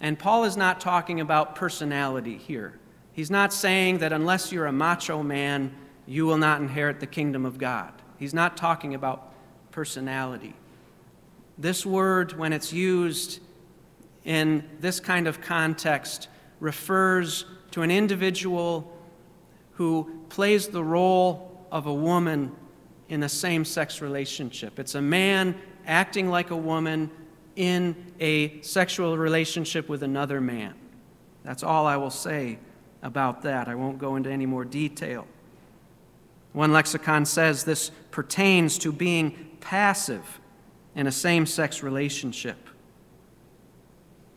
And 0.00 0.18
Paul 0.18 0.44
is 0.44 0.56
not 0.56 0.80
talking 0.80 1.20
about 1.20 1.56
personality 1.56 2.36
here. 2.36 2.78
He's 3.12 3.30
not 3.30 3.52
saying 3.52 3.98
that 3.98 4.12
unless 4.12 4.52
you're 4.52 4.66
a 4.66 4.72
macho 4.72 5.22
man, 5.22 5.74
you 6.06 6.26
will 6.26 6.36
not 6.36 6.60
inherit 6.60 7.00
the 7.00 7.06
kingdom 7.06 7.46
of 7.46 7.58
God. 7.58 7.95
He's 8.18 8.34
not 8.34 8.56
talking 8.56 8.94
about 8.94 9.32
personality. 9.70 10.54
This 11.58 11.86
word, 11.86 12.38
when 12.38 12.52
it's 12.52 12.72
used 12.72 13.40
in 14.24 14.64
this 14.80 15.00
kind 15.00 15.26
of 15.26 15.40
context, 15.40 16.28
refers 16.60 17.44
to 17.72 17.82
an 17.82 17.90
individual 17.90 18.92
who 19.72 20.22
plays 20.28 20.68
the 20.68 20.82
role 20.82 21.66
of 21.70 21.86
a 21.86 21.94
woman 21.94 22.52
in 23.08 23.22
a 23.22 23.28
same 23.28 23.64
sex 23.64 24.00
relationship. 24.00 24.78
It's 24.78 24.94
a 24.94 25.02
man 25.02 25.54
acting 25.86 26.28
like 26.28 26.50
a 26.50 26.56
woman 26.56 27.10
in 27.54 28.12
a 28.20 28.60
sexual 28.62 29.16
relationship 29.16 29.88
with 29.88 30.02
another 30.02 30.40
man. 30.40 30.74
That's 31.44 31.62
all 31.62 31.86
I 31.86 31.96
will 31.96 32.10
say 32.10 32.58
about 33.02 33.42
that. 33.42 33.68
I 33.68 33.74
won't 33.74 33.98
go 33.98 34.16
into 34.16 34.30
any 34.30 34.46
more 34.46 34.64
detail. 34.64 35.26
One 36.56 36.72
lexicon 36.72 37.26
says 37.26 37.64
this 37.64 37.90
pertains 38.10 38.78
to 38.78 38.90
being 38.90 39.58
passive 39.60 40.40
in 40.94 41.06
a 41.06 41.12
same 41.12 41.44
sex 41.44 41.82
relationship. 41.82 42.70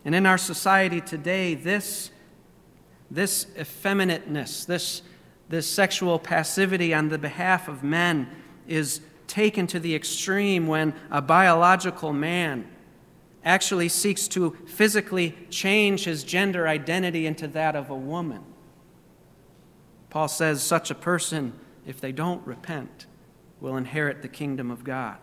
And 0.04 0.14
in 0.14 0.26
our 0.26 0.38
society 0.38 1.00
today, 1.00 1.56
this, 1.56 2.12
this 3.10 3.46
effeminateness, 3.58 4.66
this, 4.66 5.02
this 5.48 5.66
sexual 5.66 6.20
passivity 6.20 6.94
on 6.94 7.08
the 7.08 7.18
behalf 7.18 7.70
of 7.70 7.84
men 7.84 8.28
is 8.68 9.00
taken 9.28 9.66
to 9.68 9.80
the 9.80 9.96
extreme 9.96 10.68
when 10.68 10.94
a 11.10 11.22
biological 11.22 12.12
man 12.12 12.70
actually 13.46 13.88
seeks 13.88 14.28
to 14.28 14.58
physically 14.68 15.38
change 15.50 16.04
his 16.04 16.26
gender 16.26 16.68
identity 16.68 17.26
into 17.26 17.48
that 17.48 17.78
of 17.78 17.90
a 17.90 17.96
woman. 17.96 18.44
Paul 20.10 20.28
says 20.28 20.62
such 20.62 20.92
a 20.92 20.96
person, 20.96 21.58
if 21.90 22.00
they 22.00 22.12
don't 22.12 22.46
repent, 22.46 23.08
will 23.60 23.76
inherit 23.76 24.22
the 24.22 24.28
kingdom 24.28 24.70
of 24.70 24.84
God. 24.84 25.18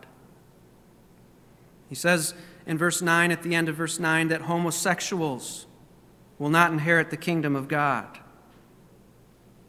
He 1.88 1.94
says 1.94 2.34
in 2.66 2.76
verse 2.76 3.00
9, 3.00 3.30
at 3.30 3.44
the 3.44 3.54
end 3.54 3.68
of 3.68 3.76
verse 3.76 4.00
9, 4.00 4.26
that 4.28 4.42
homosexuals 4.42 5.66
will 6.40 6.50
not 6.50 6.72
inherit 6.72 7.10
the 7.10 7.16
kingdom 7.16 7.54
of 7.54 7.68
God. 7.68 8.18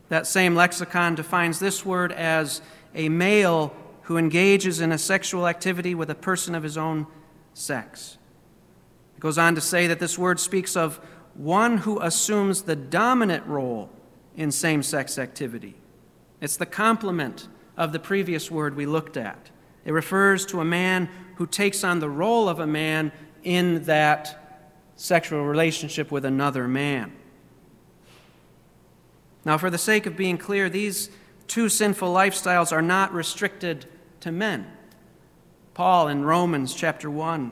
That 0.10 0.26
same 0.26 0.56
lexicon 0.56 1.14
defines 1.14 1.60
this 1.60 1.86
word 1.86 2.12
as 2.12 2.62
a 2.96 3.10
male 3.10 3.76
who 4.04 4.18
engages 4.18 4.82
in 4.82 4.92
a 4.92 4.98
sexual 4.98 5.48
activity 5.48 5.94
with 5.94 6.10
a 6.10 6.16
person 6.16 6.56
of 6.56 6.64
his 6.64 6.78
own 6.78 7.06
sex. 7.54 8.18
It 9.16 9.20
goes 9.20 9.38
on 9.38 9.54
to 9.54 9.62
say 9.62 9.86
that 9.86 10.00
this 10.00 10.18
word 10.18 10.40
speaks 10.40 10.76
of 10.76 11.00
one 11.36 11.78
who 11.78 12.00
assumes 12.02 12.64
the 12.64 12.76
dominant 12.76 13.46
role 13.46 13.92
in 14.36 14.52
same 14.52 14.82
sex 14.82 15.20
activity. 15.20 15.76
It's 16.42 16.58
the 16.58 16.66
complement 16.66 17.48
of 17.76 17.92
the 17.92 18.00
previous 18.00 18.52
word 18.52 18.76
we 18.76 18.86
looked 18.86 19.18
at. 19.18 19.50
It 19.86 19.92
refers 19.92 20.46
to 20.48 20.60
a 20.60 20.66
man 20.66 21.10
who 21.36 21.48
takes 21.48 21.84
on 21.84 22.00
the 22.00 22.10
role 22.10 22.50
of 22.50 22.60
a 22.60 22.68
man 22.68 23.12
in 23.44 23.84
that 23.84 24.66
sexual 24.96 25.46
relationship 25.46 26.12
with 26.12 26.26
another 26.26 26.68
man. 26.68 27.14
Now, 29.46 29.58
for 29.58 29.70
the 29.70 29.78
sake 29.78 30.06
of 30.06 30.18
being 30.18 30.38
clear, 30.38 30.70
these, 30.70 31.10
two 31.48 31.70
sinful 31.70 32.14
lifestyles 32.14 32.72
are 32.72 32.82
not 32.82 33.14
restricted 33.14 33.86
to 34.20 34.32
men. 34.32 34.68
Paul 35.74 36.08
in 36.08 36.26
Romans 36.26 36.74
chapter 36.74 37.10
1, 37.10 37.52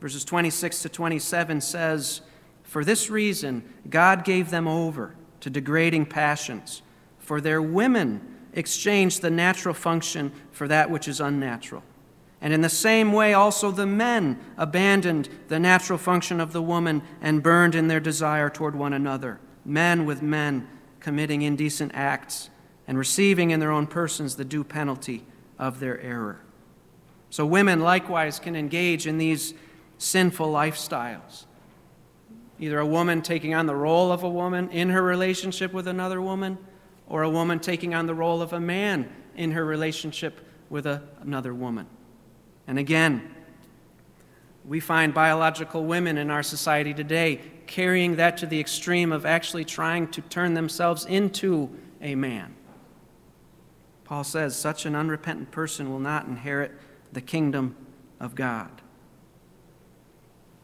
verses 0.00 0.24
26 0.24 0.82
to 0.82 0.88
27 0.88 1.60
says, 1.60 2.22
For 2.64 2.84
this 2.84 3.10
reason, 3.10 3.62
God 3.88 4.24
gave 4.24 4.50
them 4.50 4.66
over 4.66 5.14
to 5.40 5.50
degrading 5.50 6.06
passions, 6.06 6.82
for 7.28 7.42
their 7.42 7.60
women 7.60 8.22
exchanged 8.54 9.20
the 9.20 9.28
natural 9.28 9.74
function 9.74 10.32
for 10.50 10.66
that 10.66 10.90
which 10.90 11.06
is 11.06 11.20
unnatural. 11.20 11.82
And 12.40 12.54
in 12.54 12.62
the 12.62 12.70
same 12.70 13.12
way, 13.12 13.34
also 13.34 13.70
the 13.70 13.84
men 13.84 14.40
abandoned 14.56 15.28
the 15.48 15.58
natural 15.58 15.98
function 15.98 16.40
of 16.40 16.54
the 16.54 16.62
woman 16.62 17.02
and 17.20 17.42
burned 17.42 17.74
in 17.74 17.86
their 17.86 18.00
desire 18.00 18.48
toward 18.48 18.74
one 18.74 18.94
another, 18.94 19.40
men 19.62 20.06
with 20.06 20.22
men 20.22 20.66
committing 21.00 21.42
indecent 21.42 21.92
acts 21.94 22.48
and 22.86 22.96
receiving 22.96 23.50
in 23.50 23.60
their 23.60 23.72
own 23.72 23.86
persons 23.86 24.36
the 24.36 24.44
due 24.44 24.64
penalty 24.64 25.26
of 25.58 25.80
their 25.80 26.00
error. 26.00 26.40
So, 27.28 27.44
women 27.44 27.80
likewise 27.80 28.40
can 28.40 28.56
engage 28.56 29.06
in 29.06 29.18
these 29.18 29.52
sinful 29.98 30.50
lifestyles. 30.50 31.44
Either 32.58 32.78
a 32.78 32.86
woman 32.86 33.20
taking 33.20 33.52
on 33.52 33.66
the 33.66 33.76
role 33.76 34.10
of 34.12 34.22
a 34.22 34.30
woman 34.30 34.70
in 34.70 34.88
her 34.88 35.02
relationship 35.02 35.74
with 35.74 35.86
another 35.86 36.22
woman, 36.22 36.56
or 37.08 37.22
a 37.22 37.30
woman 37.30 37.58
taking 37.58 37.94
on 37.94 38.06
the 38.06 38.14
role 38.14 38.42
of 38.42 38.52
a 38.52 38.60
man 38.60 39.10
in 39.34 39.52
her 39.52 39.64
relationship 39.64 40.40
with 40.68 40.86
a, 40.86 41.02
another 41.20 41.54
woman. 41.54 41.86
And 42.66 42.78
again, 42.78 43.34
we 44.64 44.80
find 44.80 45.14
biological 45.14 45.84
women 45.84 46.18
in 46.18 46.30
our 46.30 46.42
society 46.42 46.92
today 46.92 47.40
carrying 47.66 48.16
that 48.16 48.36
to 48.38 48.46
the 48.46 48.60
extreme 48.60 49.12
of 49.12 49.24
actually 49.24 49.64
trying 49.64 50.08
to 50.08 50.20
turn 50.22 50.54
themselves 50.54 51.06
into 51.06 51.70
a 52.02 52.14
man. 52.14 52.54
Paul 54.04 54.24
says, 54.24 54.56
such 54.56 54.84
an 54.86 54.94
unrepentant 54.94 55.50
person 55.50 55.90
will 55.90 55.98
not 55.98 56.26
inherit 56.26 56.72
the 57.12 57.20
kingdom 57.20 57.76
of 58.20 58.34
God. 58.34 58.82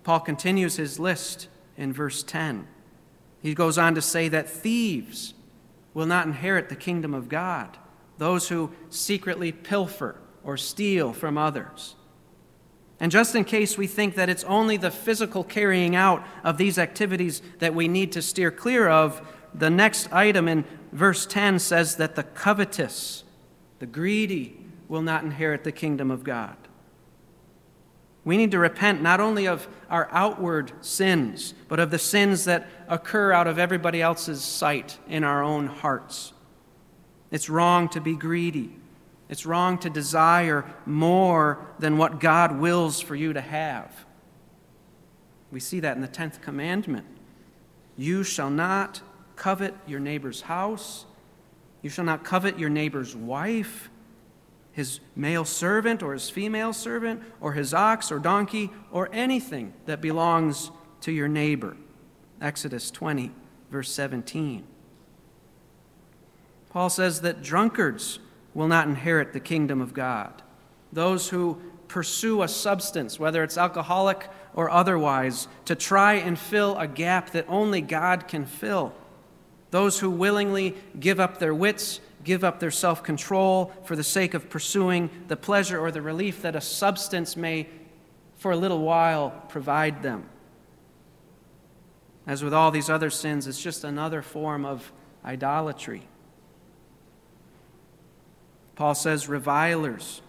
Paul 0.02 0.20
continues 0.20 0.76
his 0.76 0.98
list 0.98 1.48
in 1.76 1.92
verse 1.92 2.22
10. 2.22 2.66
He 3.40 3.54
goes 3.54 3.78
on 3.78 3.94
to 3.94 4.02
say 4.02 4.28
that 4.28 4.48
thieves 4.48 5.35
will 5.94 6.07
not 6.07 6.26
inherit 6.26 6.68
the 6.68 6.76
kingdom 6.76 7.14
of 7.14 7.28
God, 7.28 7.78
those 8.18 8.48
who 8.48 8.72
secretly 8.90 9.52
pilfer 9.52 10.20
or 10.42 10.57
steal 10.57 11.12
from 11.12 11.38
others. 11.38 11.94
And 13.00 13.11
just 13.11 13.35
in 13.35 13.44
case 13.44 13.78
we 13.78 13.87
think 13.87 14.14
that 14.14 14.28
it's 14.28 14.44
only 14.44 14.76
the 14.76 14.90
physical 14.90 15.44
carrying 15.44 15.96
out 15.96 16.24
of 16.42 16.59
these 16.59 16.78
activities 16.78 17.42
that 17.59 17.74
we 17.74 17.88
need 17.88 18.12
to 18.12 18.22
steer 18.22 18.50
clear 18.50 18.88
of, 18.88 19.26
the 19.54 19.70
next 19.70 20.12
item 20.12 20.48
in 20.48 20.64
verse 20.92 21.26
10 21.26 21.59
says 21.59 21.96
that 21.96 22.14
the 22.14 22.22
covetous, 22.22 23.24
the 23.78 23.87
greedy, 23.87 24.61
will 24.88 25.02
not 25.02 25.24
inherit 25.24 25.64
the 25.64 25.72
kingdom 25.72 26.11
of 26.11 26.24
God. 26.24 26.57
We 28.24 28.37
need 28.37 28.52
to 28.52 28.58
repent 28.58 29.02
not 29.02 29.20
only 29.20 29.46
of 29.46 29.68
our 29.90 30.08
outward 30.10 30.72
sins, 30.80 31.54
but 31.68 31.78
of 31.78 31.90
the 31.90 31.98
sins 31.98 32.46
that 32.46 32.68
occur 32.88 33.32
out 33.32 33.46
of 33.46 33.58
everybody 33.58 34.00
else's 34.00 34.42
sight 34.42 34.98
in 35.08 35.24
our 35.24 35.42
own 35.42 35.66
hearts. 35.66 36.32
It's 37.30 37.50
wrong 37.50 37.88
to 37.90 38.00
be 38.00 38.14
greedy. 38.14 38.76
It's 39.28 39.44
wrong 39.44 39.78
to 39.78 39.90
desire 39.90 40.64
more 40.87 41.66
than 41.78 41.98
what 41.98 42.20
God 42.20 42.58
wills 42.58 43.00
for 43.00 43.14
you 43.14 43.32
to 43.32 43.40
have. 43.40 44.06
We 45.50 45.60
see 45.60 45.80
that 45.80 45.96
in 45.96 46.02
the 46.02 46.08
10th 46.08 46.40
commandment. 46.40 47.06
You 47.96 48.22
shall 48.22 48.50
not 48.50 49.02
covet 49.37 49.74
your 49.87 50.00
neighbor's 50.00 50.42
house. 50.42 51.04
You 51.82 51.90
shall 51.90 52.04
not 52.04 52.24
covet 52.24 52.58
your 52.58 52.70
neighbor's 52.70 53.14
wife, 53.14 53.90
his 54.74 54.98
male 55.14 55.44
servant 55.44 56.02
or 56.02 56.12
his 56.12 56.28
female 56.28 56.72
servant, 56.72 57.22
or 57.40 57.52
his 57.52 57.72
ox 57.72 58.10
or 58.10 58.18
donkey, 58.18 58.70
or 58.90 59.08
anything 59.12 59.72
that 59.87 60.00
belongs 60.00 60.70
to 61.00 61.12
your 61.12 61.28
neighbor. 61.28 61.76
Exodus 62.40 62.90
20, 62.90 63.30
verse 63.70 63.90
17. 63.90 64.64
Paul 66.70 66.90
says 66.90 67.20
that 67.20 67.40
drunkards 67.40 68.18
will 68.52 68.66
not 68.66 68.88
inherit 68.88 69.32
the 69.32 69.40
kingdom 69.40 69.80
of 69.80 69.94
God. 69.94 70.42
Those 70.92 71.28
who 71.28 71.60
pursue 71.87 72.42
a 72.42 72.48
substance, 72.48 73.20
whether 73.20 73.44
it's 73.44 73.56
alcoholic 73.56 74.28
or 74.54 74.70
otherwise, 74.70 75.46
to 75.66 75.76
try 75.76 76.14
and 76.14 76.37
fill 76.37 76.76
a 76.78 76.88
gap 76.88 77.30
that 77.30 77.46
only 77.48 77.80
God 77.80 78.26
can 78.26 78.44
fill. 78.44 78.92
Those 79.70 80.00
who 80.00 80.10
willingly 80.10 80.74
give 80.98 81.20
up 81.20 81.38
their 81.38 81.54
wits, 81.54 82.00
give 82.24 82.42
up 82.42 82.58
their 82.60 82.70
self 82.70 83.02
control 83.02 83.72
for 83.84 83.94
the 83.94 84.04
sake 84.04 84.34
of 84.34 84.50
pursuing 84.50 85.10
the 85.28 85.37
pleasure 85.37 85.78
or 85.78 85.90
the 85.90 86.02
relief 86.02 86.42
that 86.42 86.56
a 86.56 86.60
substance 86.60 87.37
may, 87.37 87.68
for 88.37 88.50
a 88.50 88.56
little 88.56 88.80
while, 88.80 89.30
provide 89.48 90.02
them. 90.02 90.24
As 92.26 92.42
with 92.42 92.54
all 92.54 92.70
these 92.70 92.88
other 92.88 93.10
sins, 93.10 93.46
it's 93.46 93.62
just 93.62 93.84
another 93.84 94.22
form 94.22 94.64
of 94.64 94.90
idolatry. 95.24 96.02
Paul 98.76 98.94
says 98.94 99.28
revilers 99.28 100.22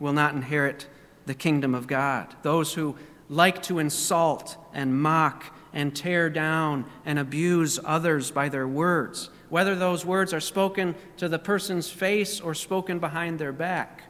will 0.00 0.12
not 0.12 0.34
inherit 0.34 0.86
the 1.26 1.34
kingdom 1.34 1.74
of 1.74 1.86
God. 1.86 2.34
Those 2.42 2.74
who 2.74 2.96
like 3.28 3.62
to 3.64 3.78
insult 3.78 4.56
and 4.72 5.00
mock 5.00 5.54
and 5.72 5.94
tear 5.94 6.30
down 6.30 6.86
and 7.04 7.18
abuse 7.18 7.78
others 7.84 8.30
by 8.30 8.48
their 8.48 8.66
words, 8.66 9.30
whether 9.48 9.74
those 9.74 10.04
words 10.04 10.32
are 10.32 10.40
spoken 10.40 10.94
to 11.16 11.28
the 11.28 11.38
person's 11.38 11.88
face 11.90 12.40
or 12.40 12.54
spoken 12.54 12.98
behind 12.98 13.38
their 13.38 13.52
back. 13.52 14.02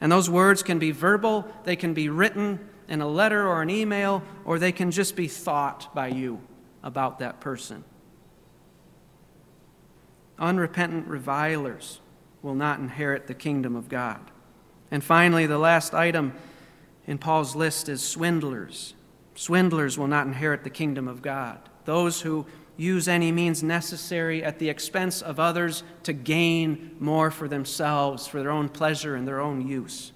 And 0.00 0.10
those 0.10 0.28
words 0.28 0.62
can 0.62 0.78
be 0.78 0.90
verbal, 0.90 1.46
they 1.64 1.76
can 1.76 1.94
be 1.94 2.08
written 2.08 2.68
in 2.88 3.00
a 3.00 3.08
letter 3.08 3.46
or 3.46 3.62
an 3.62 3.70
email, 3.70 4.22
or 4.44 4.58
they 4.58 4.72
can 4.72 4.90
just 4.90 5.14
be 5.14 5.28
thought 5.28 5.94
by 5.94 6.08
you 6.08 6.40
about 6.82 7.20
that 7.20 7.40
person. 7.40 7.84
Unrepentant 10.38 11.06
revilers 11.06 12.00
will 12.42 12.56
not 12.56 12.80
inherit 12.80 13.28
the 13.28 13.34
kingdom 13.34 13.76
of 13.76 13.88
God. 13.88 14.20
And 14.90 15.02
finally, 15.02 15.46
the 15.46 15.58
last 15.58 15.94
item 15.94 16.34
in 17.06 17.18
Paul's 17.18 17.54
list 17.54 17.88
is 17.88 18.02
swindlers. 18.02 18.94
Swindlers 19.34 19.96
will 19.96 20.08
not 20.08 20.26
inherit 20.26 20.64
the 20.64 20.70
kingdom 20.70 21.08
of 21.08 21.22
God. 21.22 21.60
Those 21.84 22.20
who 22.22 22.46
use 22.82 23.06
any 23.06 23.30
means 23.30 23.62
necessary 23.62 24.42
at 24.42 24.58
the 24.58 24.68
expense 24.68 25.22
of 25.22 25.38
others 25.38 25.84
to 26.02 26.12
gain 26.12 26.96
more 26.98 27.30
for 27.30 27.46
themselves, 27.46 28.26
for 28.26 28.40
their 28.40 28.50
own 28.50 28.68
pleasure 28.68 29.14
and 29.14 29.26
their 29.26 29.40
own 29.40 29.66
use. 29.66 30.12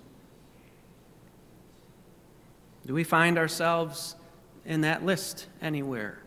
Do 2.85 2.93
we 2.93 3.05
find 3.05 3.39
ourselves 3.39 4.17
in 4.65 4.81
that 4.83 5.05
list 5.05 5.47
anywhere? 5.63 6.19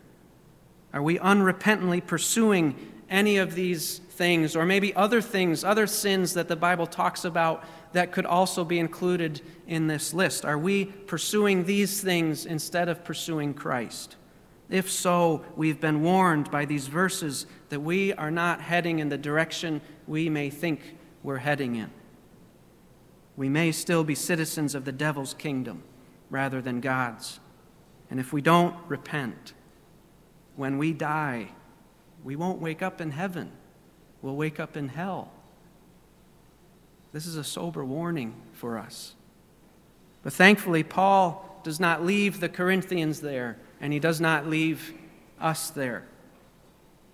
Are 0.94 1.04
we 1.04 1.20
unrepentantly 1.20 2.06
pursuing 2.06 2.76
any 3.10 3.38
of 3.38 3.56
these 3.56 4.00
things, 4.00 4.56
or 4.56 4.66
maybe 4.66 4.96
other 4.96 5.22
things, 5.22 5.64
other 5.64 5.88
sins 5.88 6.34
that 6.34 6.48
the 6.48 6.56
Bible 6.56 6.88
talks 6.88 7.26
about 7.26 7.64
that 7.94 8.12
could 8.12 8.26
also 8.26 8.64
be 8.64 8.80
included 8.80 9.42
in 9.68 9.88
this 9.88 10.14
list? 10.14 10.46
Are 10.46 10.58
we 10.58 10.86
pursuing 10.86 11.66
these 11.66 12.02
things 12.02 12.46
instead 12.46 12.88
of 12.88 13.04
pursuing 13.04 13.54
Christ? 13.54 14.16
If 14.70 14.90
so, 14.90 15.44
we've 15.56 15.80
been 15.80 16.04
warned 16.04 16.52
by 16.52 16.66
these 16.66 16.88
verses 16.88 17.48
that 17.70 17.80
we 17.80 18.14
are 18.14 18.30
not 18.30 18.62
heading 18.62 19.00
in 19.00 19.10
the 19.10 19.18
direction 19.18 19.82
we 20.08 20.30
may 20.30 20.50
think 20.50 20.96
we're 21.24 21.38
heading 21.38 21.76
in. 21.76 21.90
We 23.36 23.50
may 23.50 23.72
still 23.72 24.04
be 24.04 24.16
citizens 24.16 24.76
of 24.76 24.86
the 24.86 24.92
devil's 24.92 25.34
kingdom 25.34 25.84
rather 26.30 26.62
than 26.62 26.82
God's. 26.82 27.40
And 28.12 28.20
if 28.20 28.32
we 28.32 28.42
don't 28.42 28.76
repent, 28.88 29.54
when 30.56 30.78
we 30.78 30.94
die, 30.94 31.50
we 32.24 32.36
won't 32.36 32.62
wake 32.62 32.82
up 32.82 33.02
in 33.02 33.12
heaven, 33.12 33.52
we'll 34.22 34.36
wake 34.36 34.60
up 34.60 34.76
in 34.76 34.90
hell. 34.90 35.32
This 37.12 37.26
is 37.26 37.38
a 37.38 37.44
sober 37.44 37.84
warning 37.84 38.36
for 38.54 38.78
us. 38.78 39.16
But 40.22 40.34
thankfully, 40.34 40.84
Paul 40.84 41.62
does 41.64 41.80
not 41.80 42.06
leave 42.06 42.40
the 42.40 42.50
Corinthians 42.50 43.22
there, 43.22 43.58
and 43.82 43.94
he 43.94 44.00
does 44.00 44.20
not 44.20 44.48
leave 44.48 44.94
us 45.40 45.70
there. 45.70 46.06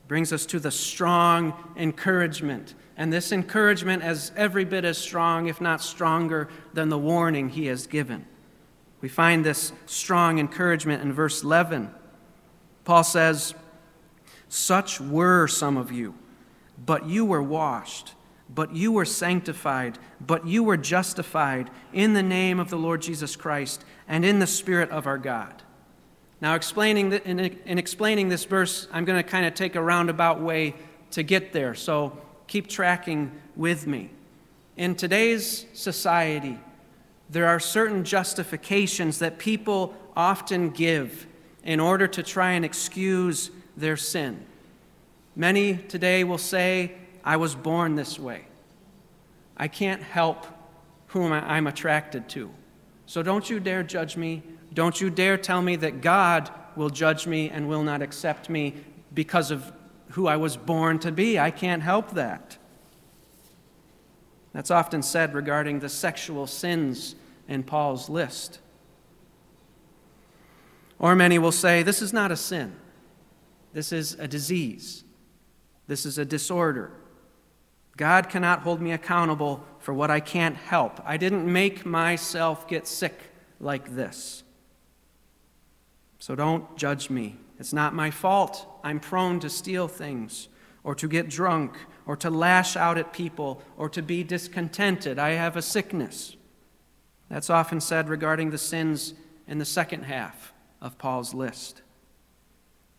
Brings 0.08 0.32
us 0.32 0.45
to 0.47 0.60
the 0.60 0.71
strong 0.71 1.54
encouragement. 1.75 2.75
And 2.97 3.12
this 3.12 3.32
encouragement 3.32 4.04
is 4.04 4.32
every 4.36 4.65
bit 4.65 4.86
as 4.86 4.97
strong, 4.97 5.47
if 5.47 5.60
not 5.60 5.82
stronger, 5.82 6.47
than 6.73 6.89
the 6.89 6.97
warning 6.97 7.49
he 7.49 7.65
has 7.67 7.88
given. 7.88 8.25
We 9.01 9.10
find 9.10 9.45
this 9.45 9.73
strong 9.86 10.39
encouragement 10.39 11.01
in 11.01 11.12
verse 11.12 11.43
11. 11.43 11.91
Paul 12.84 13.04
says, 13.04 13.54
such 14.56 15.01
were 15.01 15.47
some 15.47 15.78
of 15.78 15.91
you. 15.91 16.15
But 16.86 17.08
you 17.08 17.25
were 17.25 17.43
washed, 17.43 18.13
but 18.49 18.73
you 18.75 18.91
were 18.91 19.06
sanctified, 19.06 19.97
but 20.19 20.47
you 20.47 20.63
were 20.63 20.78
justified 20.78 21.69
in 21.93 22.13
the 22.13 22.23
name 22.23 22.60
of 22.60 22.69
the 22.69 22.78
Lord 22.78 23.01
Jesus 23.01 23.36
Christ 23.36 23.84
and 24.08 24.23
in 24.23 24.39
the 24.39 24.47
Spirit 24.47 24.89
of 24.91 25.08
our 25.08 25.17
God. 25.17 25.63
Now, 26.45 26.53
explaining 26.53 27.10
the, 27.10 27.27
in, 27.27 27.39
in 27.39 27.79
explaining 27.79 28.29
this 28.29 28.45
verse, 28.45 28.88
I'm 28.91 29.03
going 29.03 29.17
to 29.17 29.27
kind 29.27 29.47
of 29.47 29.55
take 29.55 29.73
a 29.73 29.81
roundabout 29.81 30.41
way 30.41 30.75
to 31.10 31.23
get 31.23 31.53
there. 31.53 31.73
So 31.73 32.19
keep 32.45 32.67
tracking 32.67 33.31
with 33.55 33.88
me. 33.88 34.12
In 34.77 34.93
today's 34.93 35.65
society, 35.73 36.60
there 37.31 37.47
are 37.47 37.60
certain 37.60 38.03
justifications 38.03 39.17
that 39.17 39.39
people 39.39 39.95
often 40.15 40.69
give 40.69 41.25
in 41.63 41.79
order 41.79 42.05
to 42.10 42.21
try 42.21 42.51
and 42.51 42.63
excuse 42.63 43.49
their 43.75 43.97
sin. 43.97 44.45
Many 45.36 45.77
today 45.77 46.23
will 46.23 46.38
say, 46.38 46.91
I 47.23 47.38
was 47.38 47.55
born 47.55 47.95
this 47.95 48.19
way. 48.19 48.45
I 49.58 49.67
can't 49.67 50.03
help 50.03 50.45
whom 51.08 51.34
I'm 51.34 51.65
attracted 51.65 52.29
to. 52.29 52.51
So 53.08 53.23
don't 53.23 53.49
you 53.49 53.60
dare 53.60 53.81
judge 53.81 54.15
me. 54.15 54.43
Don't 54.75 54.99
you 54.99 55.09
dare 55.09 55.38
tell 55.38 55.61
me 55.61 55.77
that 55.77 56.01
God 56.01 56.51
will 56.75 56.89
judge 56.89 57.25
me 57.25 57.49
and 57.49 57.67
will 57.67 57.81
not 57.81 58.01
accept 58.01 58.49
me 58.49 58.75
because 59.13 59.49
of 59.49 59.71
who 60.11 60.27
I 60.27 60.35
was 60.35 60.57
born 60.57 60.99
to 60.99 61.11
be. 61.11 61.39
I 61.39 61.49
can't 61.49 61.81
help 61.81 62.11
that. 62.11 62.57
That's 64.51 64.71
often 64.71 65.01
said 65.01 65.33
regarding 65.33 65.79
the 65.79 65.89
sexual 65.89 66.45
sins 66.45 67.15
in 67.47 67.63
Paul's 67.63 68.09
list. 68.09 68.59
Or 70.99 71.15
many 71.15 71.39
will 71.39 71.51
say, 71.51 71.81
This 71.81 72.01
is 72.01 72.13
not 72.13 72.31
a 72.31 72.38
sin, 72.38 72.75
this 73.73 73.91
is 73.91 74.13
a 74.13 74.27
disease, 74.27 75.03
this 75.88 76.05
is 76.05 76.17
a 76.17 76.25
disorder. 76.25 76.91
God 77.97 78.29
cannot 78.29 78.61
hold 78.61 78.81
me 78.81 78.91
accountable 78.91 79.65
for 79.79 79.93
what 79.93 80.11
I 80.11 80.19
can't 80.19 80.57
help. 80.57 80.99
I 81.05 81.15
didn't 81.15 81.51
make 81.51 81.85
myself 81.85 82.67
get 82.67 82.88
sick 82.88 83.31
like 83.61 83.95
this. 83.95 84.43
So 86.25 86.33
don't 86.33 86.75
judge 86.75 87.11
me. 87.11 87.38
It's 87.59 87.71
not 87.71 87.93
my 87.93 88.09
fault. 88.09 88.65
I'm 88.83 88.99
prone 88.99 89.39
to 89.41 89.47
steal 89.47 89.88
things, 89.88 90.47
or 90.83 90.95
to 90.95 91.07
get 91.07 91.29
drunk, 91.29 91.77
or 92.07 92.15
to 92.17 92.31
lash 92.31 92.75
out 92.75 92.97
at 92.97 93.13
people, 93.13 93.61
or 93.77 93.89
to 93.89 94.01
be 94.01 94.23
discontented. 94.23 95.19
I 95.19 95.33
have 95.33 95.55
a 95.55 95.61
sickness. 95.61 96.35
That's 97.29 97.51
often 97.51 97.79
said 97.79 98.09
regarding 98.09 98.49
the 98.49 98.57
sins 98.57 99.13
in 99.47 99.59
the 99.59 99.65
second 99.65 100.05
half 100.05 100.51
of 100.81 100.97
Paul's 100.97 101.35
list. 101.35 101.83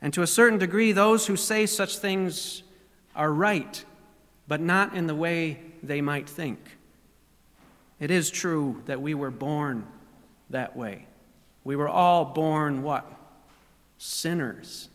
And 0.01 0.15
to 0.15 0.23
a 0.23 0.27
certain 0.29 0.61
degree, 0.61 0.93
those 0.93 1.27
who 1.27 1.35
say 1.35 1.67
such 1.67 1.99
things 1.99 2.63
are 3.17 3.33
right, 3.33 3.85
but 4.47 4.61
not 4.61 4.95
in 4.95 5.09
the 5.09 5.17
way 5.17 5.59
they 5.83 6.01
might 6.01 6.29
think. 6.29 6.61
It 7.99 8.13
is 8.13 8.31
true 8.31 8.85
that 8.87 9.03
we 9.03 9.15
were 9.15 9.33
born 9.33 9.85
that 10.51 10.77
way. 10.77 11.09
We 11.65 11.75
were 11.75 11.89
all 11.89 12.25
born 12.25 12.85
what? 12.85 13.15
Sinners. 13.99 14.89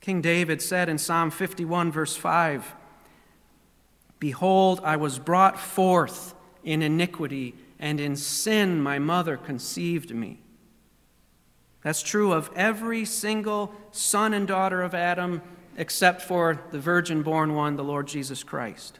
King 0.00 0.20
David 0.20 0.62
said 0.62 0.88
in 0.88 0.98
Psalm 0.98 1.30
51, 1.30 1.92
verse 1.92 2.16
5 2.16 2.74
Behold, 4.18 4.80
I 4.82 4.96
was 4.96 5.18
brought 5.18 5.58
forth 5.58 6.34
in 6.64 6.82
iniquity, 6.82 7.54
and 7.78 8.00
in 8.00 8.16
sin 8.16 8.80
my 8.80 8.98
mother 8.98 9.36
conceived 9.36 10.14
me. 10.14 10.40
That's 11.82 12.02
true 12.02 12.32
of 12.32 12.50
every 12.56 13.04
single 13.04 13.72
son 13.92 14.34
and 14.34 14.48
daughter 14.48 14.82
of 14.82 14.94
Adam, 14.94 15.42
except 15.76 16.22
for 16.22 16.60
the 16.72 16.80
virgin 16.80 17.22
born 17.22 17.54
one, 17.54 17.76
the 17.76 17.84
Lord 17.84 18.08
Jesus 18.08 18.42
Christ. 18.42 18.98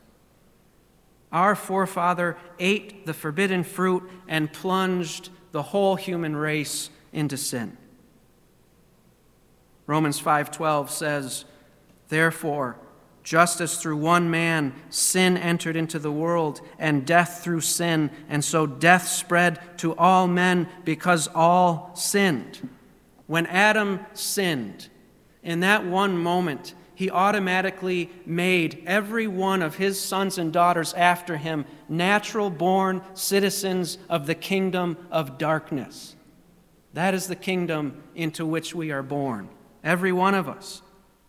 Our 1.33 1.55
forefather 1.55 2.37
ate 2.59 3.05
the 3.05 3.14
forbidden 3.14 3.64
fruit 3.64 4.09
and 4.29 4.53
plunged 4.53 5.31
the 5.53 5.62
whole 5.62 5.97
human 5.97 6.37
race 6.37 6.90
into 7.12 7.37
sin. 7.37 7.77
Romans 9.88 10.20
5:12 10.20 10.90
says, 10.90 11.44
"Therefore, 12.09 12.77
just 13.24 13.61
as 13.61 13.77
through 13.77 13.96
one 13.96 14.31
man 14.31 14.72
sin 14.88 15.37
entered 15.37 15.77
into 15.77 15.98
the 15.98 16.12
world, 16.12 16.61
and 16.79 17.05
death 17.05 17.40
through 17.42 17.61
sin, 17.61 18.11
and 18.29 18.44
so 18.44 18.66
death 18.66 19.09
spread 19.09 19.59
to 19.79 19.94
all 19.96 20.27
men 20.27 20.68
because 20.85 21.29
all 21.35 21.90
sinned. 21.94 22.68
When 23.27 23.44
Adam 23.46 24.01
sinned, 24.14 24.88
in 25.42 25.61
that 25.61 25.85
one 25.85 26.16
moment, 26.16 26.74
he 26.94 27.11
automatically 27.11 28.11
made 28.24 28.83
every 28.87 29.27
one 29.27 29.61
of 29.62 29.77
his 29.77 30.01
sons 30.01 30.38
and 30.38 30.53
daughters 30.53 30.94
after 30.94 31.37
him 31.37 31.66
natural 31.88 32.51
born 32.51 33.03
citizens 33.14 33.98
of 34.09 34.27
the 34.27 34.35
kingdom 34.35 34.96
of 35.11 35.38
darkness. 35.38 36.16
That 36.94 37.14
is 37.14 37.27
the 37.27 37.37
kingdom 37.37 38.03
into 38.14 38.46
which 38.46 38.74
we 38.74 38.90
are 38.90 39.03
born, 39.03 39.48
every 39.83 40.12
one 40.12 40.35
of 40.35 40.49
us. 40.49 40.83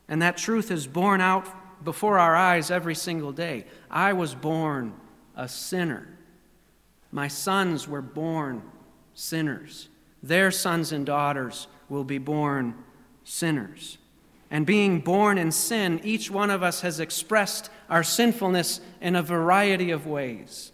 And 0.07 0.21
that 0.21 0.37
truth 0.37 0.71
is 0.71 0.87
borne 0.87 1.21
out 1.21 1.47
before 1.83 2.19
our 2.19 2.35
eyes 2.35 2.71
every 2.71 2.95
single 2.95 3.31
day. 3.31 3.65
I 3.89 4.13
was 4.13 4.35
born 4.35 4.93
a 5.35 5.47
sinner. 5.47 6.07
My 7.11 7.27
sons 7.27 7.87
were 7.87 8.01
born 8.01 8.63
sinners. 9.13 9.89
Their 10.21 10.51
sons 10.51 10.91
and 10.91 11.05
daughters 11.05 11.67
will 11.87 12.03
be 12.03 12.17
born 12.17 12.75
sinners. 13.23 13.97
And 14.51 14.65
being 14.65 14.99
born 14.99 15.37
in 15.37 15.51
sin, 15.51 16.01
each 16.03 16.31
one 16.31 16.49
of 16.49 16.63
us 16.63 16.81
has 16.81 16.99
expressed 16.99 17.69
our 17.89 18.03
sinfulness 18.03 18.81
in 18.99 19.15
a 19.15 19.23
variety 19.23 19.91
of 19.91 20.07
ways. 20.07 20.71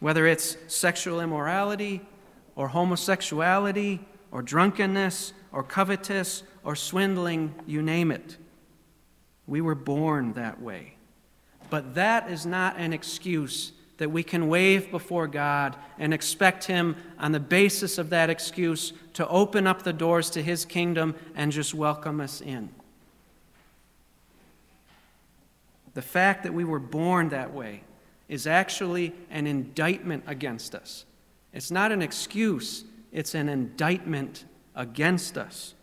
Whether 0.00 0.26
it's 0.26 0.56
sexual 0.66 1.20
immorality, 1.20 2.02
or 2.56 2.68
homosexuality, 2.68 4.00
or 4.30 4.42
drunkenness, 4.42 5.32
or 5.52 5.62
covetous, 5.62 6.42
or 6.64 6.76
swindling, 6.76 7.54
you 7.66 7.82
name 7.82 8.10
it. 8.10 8.36
We 9.46 9.60
were 9.60 9.74
born 9.74 10.34
that 10.34 10.60
way. 10.60 10.94
But 11.70 11.94
that 11.94 12.30
is 12.30 12.46
not 12.46 12.76
an 12.76 12.92
excuse 12.92 13.72
that 13.98 14.10
we 14.10 14.22
can 14.22 14.48
wave 14.48 14.90
before 14.90 15.28
God 15.28 15.76
and 15.98 16.12
expect 16.12 16.64
Him, 16.64 16.96
on 17.18 17.32
the 17.32 17.40
basis 17.40 17.98
of 17.98 18.10
that 18.10 18.30
excuse, 18.30 18.92
to 19.14 19.26
open 19.28 19.66
up 19.66 19.82
the 19.82 19.92
doors 19.92 20.30
to 20.30 20.42
His 20.42 20.64
kingdom 20.64 21.14
and 21.34 21.52
just 21.52 21.72
welcome 21.72 22.20
us 22.20 22.40
in. 22.40 22.68
The 25.94 26.02
fact 26.02 26.42
that 26.42 26.54
we 26.54 26.64
were 26.64 26.78
born 26.78 27.28
that 27.28 27.52
way 27.52 27.84
is 28.28 28.46
actually 28.46 29.12
an 29.30 29.46
indictment 29.46 30.24
against 30.26 30.74
us. 30.74 31.04
It's 31.52 31.70
not 31.70 31.92
an 31.92 32.00
excuse, 32.00 32.84
it's 33.12 33.34
an 33.34 33.48
indictment 33.48 34.46
against 34.74 35.36
us. 35.36 35.74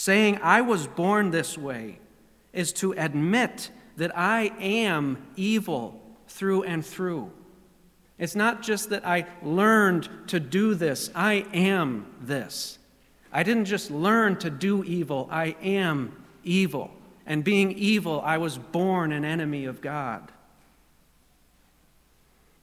Saying, 0.00 0.38
I 0.42 0.62
was 0.62 0.86
born 0.86 1.30
this 1.30 1.58
way 1.58 1.98
is 2.54 2.72
to 2.72 2.92
admit 2.92 3.70
that 3.98 4.16
I 4.16 4.50
am 4.58 5.18
evil 5.36 6.00
through 6.26 6.62
and 6.62 6.82
through. 6.86 7.30
It's 8.18 8.34
not 8.34 8.62
just 8.62 8.88
that 8.88 9.06
I 9.06 9.26
learned 9.42 10.08
to 10.28 10.40
do 10.40 10.74
this, 10.74 11.10
I 11.14 11.44
am 11.52 12.06
this. 12.18 12.78
I 13.30 13.42
didn't 13.42 13.66
just 13.66 13.90
learn 13.90 14.36
to 14.36 14.48
do 14.48 14.82
evil, 14.84 15.28
I 15.30 15.54
am 15.62 16.16
evil. 16.44 16.92
And 17.26 17.44
being 17.44 17.70
evil, 17.70 18.22
I 18.24 18.38
was 18.38 18.56
born 18.56 19.12
an 19.12 19.26
enemy 19.26 19.66
of 19.66 19.82
God. 19.82 20.32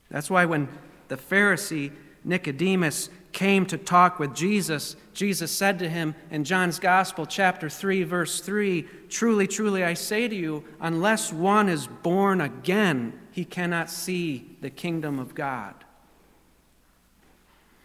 That's 0.09 0.31
why 0.31 0.45
when 0.45 0.69
the 1.07 1.17
Pharisee 1.17 1.91
Nicodemus 2.23 3.11
came 3.37 3.67
to 3.67 3.77
talk 3.77 4.17
with 4.17 4.33
Jesus, 4.33 4.95
Jesus 5.13 5.51
said 5.51 5.77
to 5.77 5.87
him 5.87 6.15
in 6.31 6.43
John's 6.43 6.79
Gospel, 6.79 7.27
chapter 7.27 7.69
3, 7.69 8.01
verse 8.01 8.41
3 8.41 8.81
Truly, 9.09 9.45
truly, 9.45 9.83
I 9.83 9.93
say 9.93 10.27
to 10.27 10.35
you, 10.35 10.63
unless 10.81 11.31
one 11.31 11.69
is 11.69 11.85
born 11.85 12.41
again, 12.41 13.13
he 13.31 13.45
cannot 13.45 13.91
see 13.91 14.57
the 14.61 14.71
kingdom 14.71 15.19
of 15.19 15.35
God. 15.35 15.75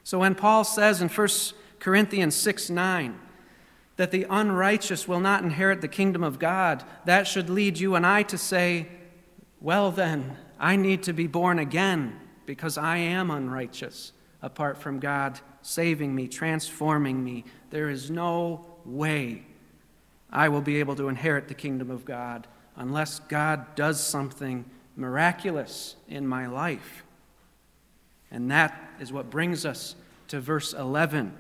So 0.05 0.21
when 0.21 0.35
Paul 0.35 0.65
says 0.65 1.03
in 1.03 1.11
1 1.11 1.29
Corinthians 1.81 2.35
6 2.35 2.71
9, 2.71 3.21
that 3.97 4.11
the 4.11 4.27
unrighteous 4.31 5.07
will 5.07 5.21
not 5.21 5.45
inherit 5.45 5.83
the 5.83 5.87
kingdom 5.87 6.25
of 6.25 6.39
God, 6.39 6.83
that 7.05 7.27
should 7.27 7.51
lead 7.51 7.79
you 7.79 7.95
and 7.95 8.07
I 8.07 8.23
to 8.23 8.39
say, 8.39 8.89
Well, 9.61 9.91
then, 9.91 10.39
I 10.59 10.77
need 10.77 11.03
to 11.03 11.13
be 11.13 11.27
born 11.27 11.59
again 11.59 12.19
because 12.47 12.79
I 12.79 12.97
am 12.97 13.31
unrighteous 13.31 14.13
apart 14.43 14.79
from 14.79 14.99
God 14.99 15.41
saving 15.63 16.15
me, 16.15 16.29
transforming 16.29 17.23
me. 17.23 17.45
There 17.71 17.89
is 17.89 18.11
no 18.11 18.67
way 18.85 19.47
I 20.31 20.49
will 20.49 20.61
be 20.61 20.81
able 20.81 20.97
to 20.97 21.09
inherit 21.09 21.49
the 21.49 21.55
kingdom 21.55 21.91
of 21.91 22.05
God 22.05 22.47
unless 22.77 23.21
God 23.21 23.75
does 23.75 24.05
something 24.05 24.65
miraculous 24.97 25.97
in 26.09 26.27
my 26.27 26.47
life. 26.47 27.05
And 28.31 28.51
that 28.51 28.79
is 28.99 29.13
what 29.13 29.31
brings 29.31 29.65
us 29.67 29.95
to 30.29 30.41
verse 30.41 30.73
11. 30.73 31.37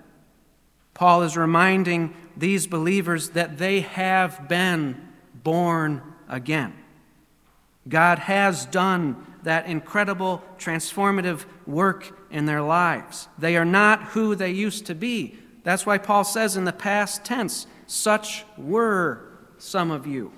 Paul 0.95 1.23
is 1.23 1.37
reminding 1.37 2.15
these 2.37 2.67
believers 2.67 3.31
that 3.31 3.57
they 3.57 3.81
have 3.81 4.49
been 4.49 5.09
born 5.43 6.03
again. 6.29 6.75
God 7.88 8.19
has 8.21 8.67
done 8.67 9.27
that 9.43 9.67
incredible 9.67 10.43
transformative 10.59 11.45
work 11.67 12.22
in 12.33 12.47
their 12.47 12.62
lives. 12.62 13.29
They 13.38 13.57
are 13.57 13.64
not 13.64 14.03
who 14.03 14.35
they 14.35 14.51
used 14.51 14.87
to 14.87 14.95
be. 14.95 15.38
That's 15.62 15.87
why 15.87 15.99
Paul 15.99 16.25
says 16.25 16.57
in 16.57 16.64
the 16.64 16.73
past 16.73 17.25
tense, 17.25 17.66
such 17.87 18.45
were 18.57 19.29
some 19.59 19.92
of 19.92 20.07
you. 20.07 20.33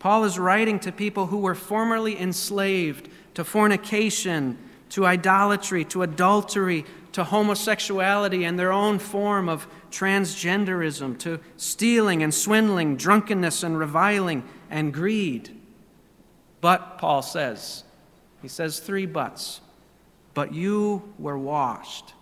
Paul 0.00 0.24
is 0.24 0.38
writing 0.38 0.80
to 0.80 0.90
people 0.90 1.26
who 1.26 1.36
were 1.36 1.54
formerly 1.54 2.18
enslaved 2.18 3.08
to 3.34 3.44
fornication, 3.44 4.58
to 4.88 5.06
idolatry, 5.06 5.84
to 5.84 6.02
adultery, 6.02 6.86
to 7.12 7.22
homosexuality 7.22 8.44
and 8.44 8.58
their 8.58 8.72
own 8.72 8.98
form 8.98 9.48
of 9.48 9.66
transgenderism, 9.90 11.18
to 11.18 11.38
stealing 11.56 12.22
and 12.22 12.32
swindling, 12.32 12.96
drunkenness 12.96 13.62
and 13.62 13.78
reviling 13.78 14.42
and 14.70 14.94
greed. 14.94 15.54
But, 16.60 16.98
Paul 16.98 17.22
says, 17.22 17.84
he 18.42 18.48
says 18.48 18.80
three 18.80 19.06
buts. 19.06 19.60
But 20.34 20.54
you 20.54 21.12
were 21.18 21.38
washed. 21.38 22.14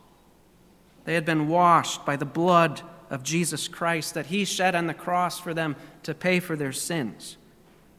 They 1.05 1.15
had 1.15 1.25
been 1.25 1.49
washed 1.49 2.05
by 2.05 2.17
the 2.17 2.25
blood 2.25 2.83
of 3.11 3.23
Jesus 3.23 3.69
Christ 3.69 4.15
that 4.15 4.27
he 4.27 4.45
shed 4.45 4.75
on 4.75 4.87
the 4.87 4.95
cross 4.95 5.39
for 5.39 5.55
them 5.55 5.77
to 6.03 6.15
pay 6.15 6.41
for 6.41 6.57
their 6.57 6.73
sins. 6.73 7.37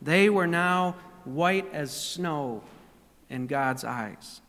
They 0.01 0.29
were 0.29 0.47
now 0.47 0.95
white 1.25 1.67
as 1.73 1.91
snow 1.91 2.63
in 3.29 3.47
God's 3.47 3.83
eyes. 3.83 4.41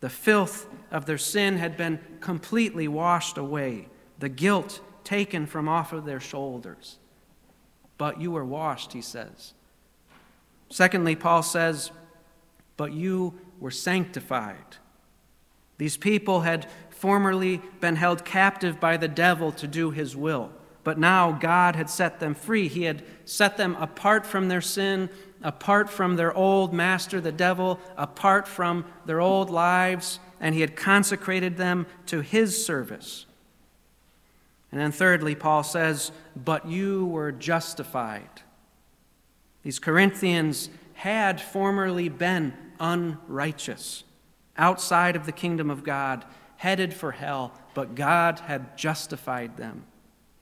The 0.00 0.10
filth 0.10 0.66
of 0.90 1.06
their 1.06 1.18
sin 1.18 1.58
had 1.58 1.76
been 1.76 2.00
completely 2.20 2.88
washed 2.88 3.38
away, 3.38 3.88
the 4.18 4.28
guilt 4.28 4.80
taken 5.04 5.46
from 5.46 5.68
off 5.68 5.92
of 5.92 6.04
their 6.04 6.20
shoulders. 6.20 6.98
But 7.98 8.20
you 8.20 8.32
were 8.32 8.44
washed, 8.44 8.92
he 8.92 9.02
says. 9.02 9.52
Secondly, 10.70 11.14
Paul 11.14 11.42
says, 11.42 11.90
but 12.76 12.92
you 12.92 13.38
were 13.60 13.70
sanctified. 13.70 14.78
These 15.78 15.96
people 15.96 16.40
had 16.40 16.68
formerly 16.90 17.60
been 17.80 17.96
held 17.96 18.24
captive 18.24 18.78
by 18.78 18.96
the 18.96 19.08
devil 19.08 19.52
to 19.52 19.66
do 19.66 19.90
his 19.90 20.14
will, 20.16 20.50
but 20.84 20.98
now 20.98 21.32
God 21.32 21.76
had 21.76 21.90
set 21.90 22.20
them 22.20 22.34
free. 22.34 22.68
He 22.68 22.84
had 22.84 23.02
set 23.24 23.56
them 23.56 23.76
apart 23.76 24.24
from 24.24 24.48
their 24.48 24.60
sin 24.60 25.10
apart 25.42 25.90
from 25.90 26.16
their 26.16 26.32
old 26.34 26.72
master, 26.72 27.20
the 27.20 27.32
devil, 27.32 27.80
apart 27.96 28.46
from 28.46 28.84
their 29.06 29.20
old 29.20 29.50
lives, 29.50 30.20
and 30.40 30.54
he 30.54 30.60
had 30.60 30.76
consecrated 30.76 31.56
them 31.56 31.86
to 32.06 32.20
his 32.20 32.64
service. 32.64 33.26
And 34.70 34.80
then, 34.80 34.92
thirdly, 34.92 35.34
Paul 35.34 35.62
says, 35.62 36.12
But 36.34 36.66
you 36.66 37.06
were 37.06 37.32
justified. 37.32 38.42
These 39.62 39.78
Corinthians 39.78 40.70
had 40.94 41.40
formerly 41.40 42.08
been 42.08 42.54
unrighteous, 42.80 44.04
outside 44.56 45.16
of 45.16 45.26
the 45.26 45.32
kingdom 45.32 45.70
of 45.70 45.84
God, 45.84 46.24
headed 46.56 46.94
for 46.94 47.12
hell, 47.12 47.52
but 47.74 47.94
God 47.94 48.40
had 48.40 48.76
justified 48.76 49.56
them. 49.56 49.84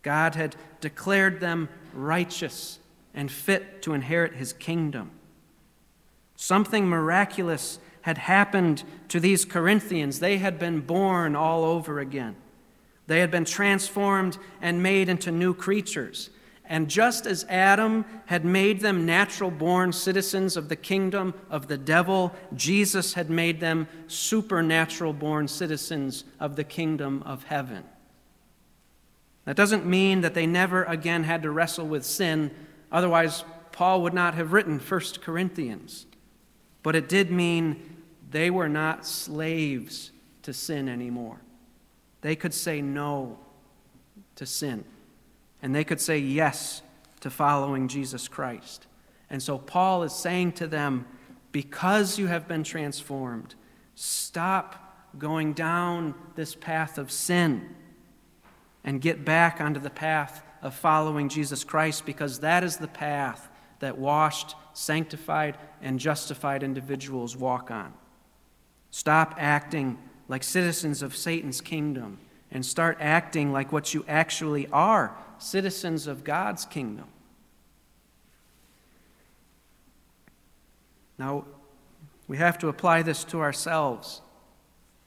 God 0.03 0.35
had 0.35 0.57
declared 0.81 1.41
them 1.41 1.69
righteous 1.93 2.79
and 3.15 3.31
fit 3.31 3.83
to 3.83 3.95
inherit 3.95 4.35
his 4.35 4.53
kingdom. 4.53 5.11
Something 6.37 6.89
miraculous 6.89 7.79
had 8.03 8.19
happened 8.19 8.83
to 9.09 9.21
these 9.21 9.45
Corinthians. 9.45 10.21
They 10.21 10.39
had 10.39 10.59
been 10.59 10.81
born 10.81 11.37
all 11.37 11.65
over 11.65 11.99
again. 11.99 12.37
They 13.07 13.21
had 13.21 13.31
been 13.31 13.45
transformed 13.45 14.39
and 14.63 14.83
made 14.83 15.09
into 15.09 15.31
new 15.31 15.53
creatures. 15.53 16.31
And 16.71 16.89
just 16.89 17.27
as 17.27 17.45
Adam 17.51 18.07
had 18.27 18.47
made 18.47 18.81
them 18.81 19.05
natural 19.05 19.51
born 19.51 19.93
citizens 19.93 20.57
of 20.57 20.71
the 20.71 20.77
kingdom 20.77 21.35
of 21.51 21.67
the 21.67 21.77
devil, 21.77 22.35
Jesus 22.55 23.13
had 23.13 23.29
made 23.29 23.61
them 23.61 23.87
supernatural 24.07 25.13
born 25.13 25.49
citizens 25.49 26.25
of 26.39 26.57
the 26.57 26.65
kingdom 26.65 27.23
of 27.27 27.43
heaven. 27.45 27.85
That 29.45 29.57
doesn't 29.57 29.85
mean 29.85 30.23
that 30.23 30.33
they 30.33 30.47
never 30.47 30.85
again 30.85 31.25
had 31.25 31.43
to 31.43 31.51
wrestle 31.51 31.87
with 31.87 32.07
sin 32.07 32.51
Otherwise, 32.93 33.45
Paul 33.73 34.03
would 34.03 34.15
not 34.15 34.35
have 34.35 34.53
written 34.53 34.79
1 34.79 35.01
Corinthians. 35.21 36.07
But 36.83 36.97
it 36.97 37.09
did 37.09 37.31
mean 37.31 38.03
they 38.31 38.51
were 38.51 38.69
not 38.69 39.07
slaves 39.07 40.13
to 40.43 40.53
sin 40.53 40.89
anymore. 40.89 41.41
They 42.23 42.37
could 42.37 42.55
say 42.55 42.81
no 42.83 43.39
to 44.37 44.47
sin, 44.47 44.85
and 45.63 45.75
they 45.75 45.85
could 45.85 46.01
say 46.01 46.19
yes 46.19 46.83
to 47.21 47.31
following 47.31 47.89
Jesus 47.89 48.29
Christ. 48.29 48.87
And 49.29 49.43
so 49.43 49.59
Paul 49.59 50.03
is 50.03 50.13
saying 50.13 50.53
to 50.53 50.67
them, 50.67 51.07
because 51.53 52.19
you 52.19 52.27
have 52.27 52.49
been 52.49 52.65
transformed, 52.65 53.55
stop 53.95 55.11
going 55.19 55.53
down 55.53 56.15
this 56.35 56.55
path 56.55 56.99
of 56.99 57.11
sin 57.11 57.75
and 58.85 59.01
get 59.01 59.25
back 59.25 59.61
onto 59.61 59.81
the 59.81 59.91
path 59.91 60.43
of 60.63 60.75
following 60.75 61.29
Jesus 61.29 61.65
Christ 61.65 62.07
because 62.07 62.41
that 62.41 62.65
is 62.65 62.77
the 62.77 62.89
path 62.89 63.49
that 63.81 63.99
washed, 63.99 64.55
sanctified, 64.73 65.59
and 65.83 65.99
justified 65.99 66.63
individuals 66.63 67.37
walk 67.37 67.71
on. 67.71 67.93
Stop 68.91 69.35
acting 69.39 69.99
like 70.29 70.43
citizens 70.43 71.03
of 71.03 71.17
Satan's 71.17 71.61
kingdom 71.61 72.19
and 72.51 72.65
start 72.65 72.97
acting 73.01 73.53
like 73.53 73.73
what 73.73 73.95
you 73.95 74.05
actually 74.09 74.67
are 74.69 75.17
citizens 75.43 76.07
of 76.07 76.25
God's 76.25 76.65
kingdom. 76.65 77.07
Now, 81.19 81.45
we 82.29 82.39
have 82.39 82.59
to 82.59 82.69
apply 82.69 83.03
this 83.03 83.25
to 83.25 83.41
ourselves. 83.41 84.23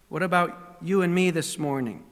What 0.09 0.21
about 0.21 0.77
you 0.81 1.01
and 1.01 1.15
me 1.15 1.31
this 1.31 1.57
morning? 1.57 2.03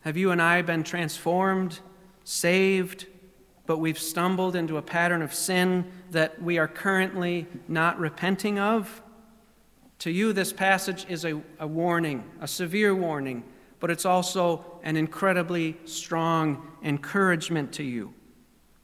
Have 0.00 0.16
you 0.16 0.30
and 0.30 0.42
I 0.42 0.62
been 0.62 0.82
transformed 0.82 1.78
saved, 2.24 3.06
but 3.66 3.78
we've 3.78 3.98
stumbled 3.98 4.56
into 4.56 4.76
a 4.76 4.82
pattern 4.82 5.22
of 5.22 5.32
sin 5.32 5.90
that 6.10 6.42
we 6.42 6.58
are 6.58 6.66
currently 6.66 7.46
not 7.68 7.98
repenting 8.00 8.58
of? 8.58 9.02
To 10.00 10.10
you, 10.10 10.32
this 10.32 10.52
passage 10.52 11.06
is 11.08 11.24
a, 11.24 11.40
a 11.60 11.66
warning, 11.66 12.28
a 12.40 12.48
severe 12.48 12.92
warning, 12.92 13.44
but 13.78 13.90
it's 13.90 14.04
also 14.04 14.71
an 14.82 14.96
incredibly 14.96 15.76
strong 15.84 16.70
encouragement 16.82 17.72
to 17.74 17.82
you. 17.82 18.12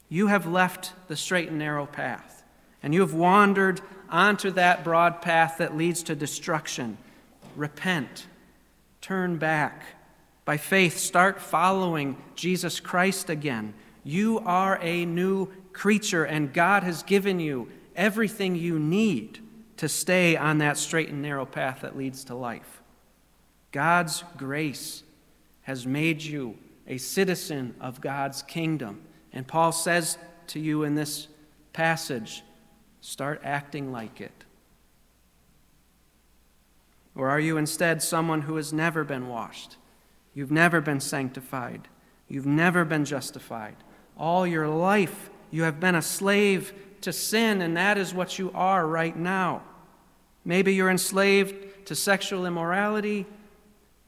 You 0.08 0.28
have 0.28 0.46
left 0.46 0.92
the 1.08 1.16
straight 1.16 1.48
and 1.48 1.58
narrow 1.58 1.86
path, 1.86 2.44
and 2.82 2.94
you 2.94 3.00
have 3.00 3.14
wandered 3.14 3.80
onto 4.08 4.50
that 4.52 4.84
broad 4.84 5.20
path 5.20 5.56
that 5.58 5.76
leads 5.76 6.02
to 6.04 6.14
destruction. 6.14 6.96
Repent, 7.56 8.26
turn 9.00 9.36
back 9.36 9.82
by 10.44 10.56
faith, 10.56 10.96
start 10.96 11.40
following 11.40 12.16
Jesus 12.34 12.80
Christ 12.80 13.28
again. 13.28 13.74
You 14.02 14.38
are 14.38 14.78
a 14.80 15.04
new 15.04 15.52
creature, 15.74 16.24
and 16.24 16.54
God 16.54 16.84
has 16.84 17.02
given 17.02 17.38
you 17.38 17.68
everything 17.94 18.54
you 18.54 18.78
need 18.78 19.40
to 19.76 19.88
stay 19.88 20.36
on 20.36 20.58
that 20.58 20.78
straight 20.78 21.10
and 21.10 21.20
narrow 21.20 21.44
path 21.44 21.82
that 21.82 21.98
leads 21.98 22.24
to 22.24 22.34
life. 22.34 22.82
God's 23.72 24.24
grace 24.38 25.02
has 25.68 25.86
made 25.86 26.22
you 26.22 26.56
a 26.86 26.96
citizen 26.96 27.74
of 27.78 28.00
God's 28.00 28.40
kingdom. 28.40 29.02
And 29.34 29.46
Paul 29.46 29.70
says 29.70 30.16
to 30.46 30.58
you 30.58 30.82
in 30.82 30.94
this 30.94 31.28
passage 31.74 32.42
start 33.02 33.42
acting 33.44 33.92
like 33.92 34.18
it. 34.22 34.44
Or 37.14 37.28
are 37.28 37.38
you 37.38 37.58
instead 37.58 38.02
someone 38.02 38.40
who 38.40 38.56
has 38.56 38.72
never 38.72 39.04
been 39.04 39.28
washed? 39.28 39.76
You've 40.32 40.50
never 40.50 40.80
been 40.80 41.00
sanctified. 41.00 41.86
You've 42.28 42.46
never 42.46 42.86
been 42.86 43.04
justified. 43.04 43.76
All 44.16 44.46
your 44.46 44.68
life, 44.68 45.28
you 45.50 45.64
have 45.64 45.78
been 45.78 45.96
a 45.96 46.00
slave 46.00 46.72
to 47.02 47.12
sin, 47.12 47.60
and 47.60 47.76
that 47.76 47.98
is 47.98 48.14
what 48.14 48.38
you 48.38 48.50
are 48.54 48.86
right 48.86 49.14
now. 49.14 49.60
Maybe 50.46 50.74
you're 50.74 50.88
enslaved 50.88 51.84
to 51.88 51.94
sexual 51.94 52.46
immorality, 52.46 53.26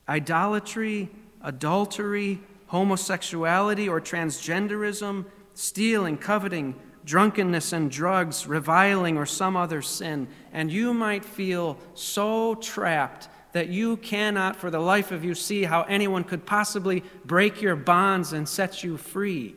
idolatry, 0.09 1.11
adultery, 1.43 2.41
homosexuality, 2.67 3.89
or 3.89 4.01
transgenderism, 4.01 5.25
stealing, 5.55 6.17
coveting, 6.17 6.75
drunkenness 7.05 7.73
and 7.73 7.91
drugs, 7.91 8.47
reviling, 8.47 9.17
or 9.17 9.27
some 9.27 9.57
other 9.57 9.83
sin. 9.83 10.29
And 10.53 10.71
you 10.71 10.95
might 10.95 11.25
feel 11.25 11.79
so 11.95 12.55
trapped 12.57 13.29
that 13.53 13.69
you 13.69 13.97
cannot 13.97 14.57
for 14.57 14.71
the 14.71 14.79
life 14.79 15.11
of 15.11 15.25
you 15.25 15.35
see 15.35 15.65
how 15.65 15.83
anyone 15.83 16.25
could 16.25 16.47
possibly 16.47 17.03
break 17.25 17.61
your 17.61 17.77
bonds 17.77 18.33
and 18.33 18.49
set 18.49 18.85
you 18.85 18.97
free. 18.97 19.57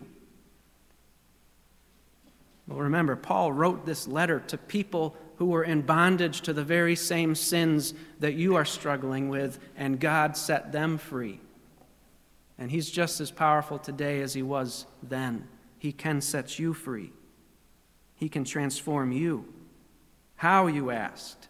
Well, 2.67 2.79
remember, 2.79 3.15
Paul 3.15 3.51
wrote 3.51 3.85
this 3.85 4.07
letter 4.07 4.39
to 4.47 4.57
people 4.57 5.15
who 5.35 5.47
were 5.47 5.63
in 5.63 5.81
bondage 5.81 6.41
to 6.41 6.53
the 6.53 6.63
very 6.63 6.95
same 6.95 7.35
sins 7.35 7.93
that 8.19 8.33
you 8.33 8.55
are 8.55 8.65
struggling 8.65 9.29
with, 9.29 9.59
and 9.75 9.99
God 9.99 10.37
set 10.37 10.71
them 10.71 10.97
free. 10.97 11.39
And 12.63 12.71
He's 12.71 12.89
just 12.89 13.19
as 13.19 13.29
powerful 13.29 13.77
today 13.77 14.21
as 14.21 14.33
He 14.33 14.41
was 14.41 14.85
then. 15.03 15.49
He 15.77 15.91
can 15.91 16.21
set 16.21 16.57
you 16.57 16.73
free, 16.73 17.11
He 18.15 18.29
can 18.29 18.45
transform 18.45 19.11
you. 19.11 19.53
How, 20.37 20.67
you 20.67 20.89
asked? 20.89 21.49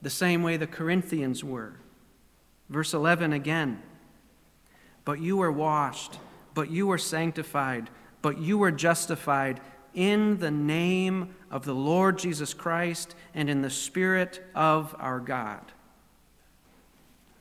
the 0.00 0.08
same 0.08 0.42
way 0.42 0.56
the 0.56 0.66
Corinthians 0.66 1.44
were. 1.44 1.74
Verse 2.70 2.94
11 2.94 3.32
again. 3.32 3.82
But 5.04 5.20
you 5.20 5.36
were 5.36 5.52
washed, 5.52 6.18
but 6.54 6.70
you 6.70 6.86
were 6.86 6.96
sanctified, 6.96 7.90
but 8.22 8.38
you 8.38 8.56
were 8.56 8.70
justified 8.70 9.60
in 9.94 10.38
the 10.38 10.50
name 10.50 11.34
of 11.50 11.64
the 11.64 11.74
Lord 11.74 12.18
Jesus 12.18 12.54
Christ 12.54 13.14
and 13.34 13.50
in 13.50 13.60
the 13.62 13.70
Spirit 13.70 14.42
of 14.54 14.94
our 14.98 15.20
God. 15.20 15.72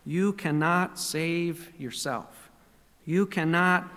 You 0.06 0.34
cannot 0.34 1.00
save 1.00 1.72
yourself. 1.80 2.45
You 3.06 3.26
cannot 3.26 3.88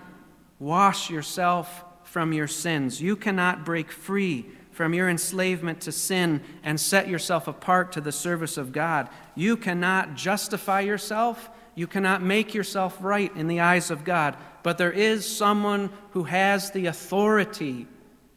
wash 0.58 1.10
yourself 1.10 1.84
from 2.04 2.32
your 2.32 2.46
sins. 2.46 3.00
You 3.00 3.16
cannot 3.16 3.64
break 3.64 3.90
free 3.90 4.46
from 4.70 4.94
your 4.94 5.08
enslavement 5.08 5.80
to 5.82 5.92
sin 5.92 6.42
and 6.62 6.78
set 6.78 7.08
yourself 7.08 7.48
apart 7.48 7.92
to 7.92 8.00
the 8.00 8.12
service 8.12 8.56
of 8.56 8.72
God. 8.72 9.08
You 9.34 9.56
cannot 9.56 10.14
justify 10.14 10.80
yourself. 10.80 11.50
You 11.74 11.86
cannot 11.86 12.22
make 12.22 12.54
yourself 12.54 12.96
right 13.00 13.34
in 13.36 13.48
the 13.48 13.60
eyes 13.60 13.90
of 13.90 14.04
God. 14.04 14.36
But 14.62 14.78
there 14.78 14.92
is 14.92 15.24
someone 15.24 15.90
who 16.10 16.24
has 16.24 16.70
the 16.70 16.86
authority 16.86 17.86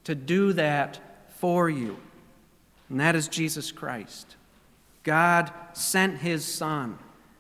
to 0.03 0.15
do 0.15 0.53
that 0.53 0.99
for 1.29 1.69
you, 1.69 1.97
and 2.89 2.99
that 2.99 3.15
is 3.15 3.27
Jesus 3.27 3.71
Christ. 3.71 4.35
God 5.03 5.51
sent 5.73 6.19
his 6.19 6.45
Son, 6.45 6.97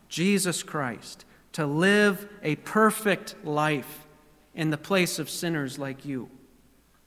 Jesus 0.09 0.63
Christ, 0.63 1.25
to 1.53 1.65
live 1.65 2.27
a 2.43 2.55
perfect 2.57 3.35
life 3.43 4.07
in 4.53 4.69
the 4.69 4.77
place 4.77 5.19
of 5.19 5.29
sinners 5.29 5.77
like 5.77 6.05
you. 6.05 6.29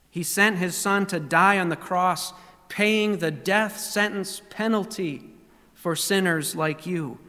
He 0.09 0.23
sent 0.23 0.57
his 0.57 0.75
Son 0.75 1.05
to 1.07 1.19
die 1.19 1.59
on 1.59 1.69
the 1.69 1.75
cross, 1.75 2.33
paying 2.69 3.17
the 3.17 3.31
death 3.31 3.77
sentence 3.77 4.41
penalty 4.49 5.23
for 5.73 5.95
sinners 5.95 6.55
like 6.55 6.85
you. 6.85 7.19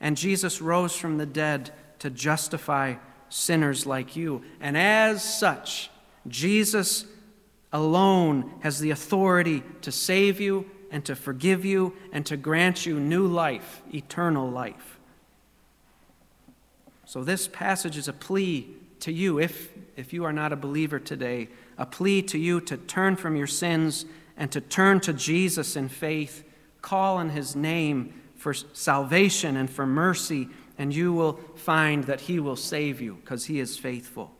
And 0.00 0.16
Jesus 0.16 0.60
rose 0.60 0.96
from 0.96 1.18
the 1.18 1.26
dead 1.26 1.70
to 1.98 2.10
justify 2.10 2.94
sinners 3.28 3.86
like 3.86 4.16
you. 4.16 4.42
And 4.60 4.76
as 4.76 5.22
such, 5.22 5.90
Jesus 6.26 7.04
alone 7.72 8.52
has 8.60 8.80
the 8.80 8.90
authority 8.90 9.62
to 9.82 9.92
save 9.92 10.40
you 10.40 10.68
and 10.90 11.04
to 11.04 11.14
forgive 11.14 11.64
you 11.64 11.94
and 12.12 12.26
to 12.26 12.36
grant 12.36 12.84
you 12.84 12.98
new 12.98 13.26
life, 13.26 13.82
eternal 13.94 14.50
life. 14.50 14.99
So, 17.10 17.24
this 17.24 17.48
passage 17.48 17.96
is 17.96 18.06
a 18.06 18.12
plea 18.12 18.68
to 19.00 19.10
you, 19.10 19.40
if, 19.40 19.70
if 19.96 20.12
you 20.12 20.24
are 20.24 20.32
not 20.32 20.52
a 20.52 20.56
believer 20.56 21.00
today, 21.00 21.48
a 21.76 21.84
plea 21.84 22.22
to 22.22 22.38
you 22.38 22.60
to 22.60 22.76
turn 22.76 23.16
from 23.16 23.34
your 23.34 23.48
sins 23.48 24.04
and 24.36 24.48
to 24.52 24.60
turn 24.60 25.00
to 25.00 25.12
Jesus 25.12 25.74
in 25.74 25.88
faith. 25.88 26.44
Call 26.82 27.16
on 27.16 27.30
his 27.30 27.56
name 27.56 28.14
for 28.36 28.54
salvation 28.54 29.56
and 29.56 29.68
for 29.68 29.88
mercy, 29.88 30.50
and 30.78 30.94
you 30.94 31.12
will 31.12 31.40
find 31.56 32.04
that 32.04 32.20
he 32.20 32.38
will 32.38 32.54
save 32.54 33.00
you 33.00 33.16
because 33.16 33.46
he 33.46 33.58
is 33.58 33.76
faithful. 33.76 34.32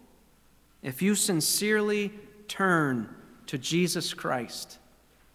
If 0.81 1.03
you 1.03 1.17
sincerely 1.17 2.13
turn 2.47 3.13
to 3.47 3.59
Jesus 3.59 4.15
Christ, 4.15 4.79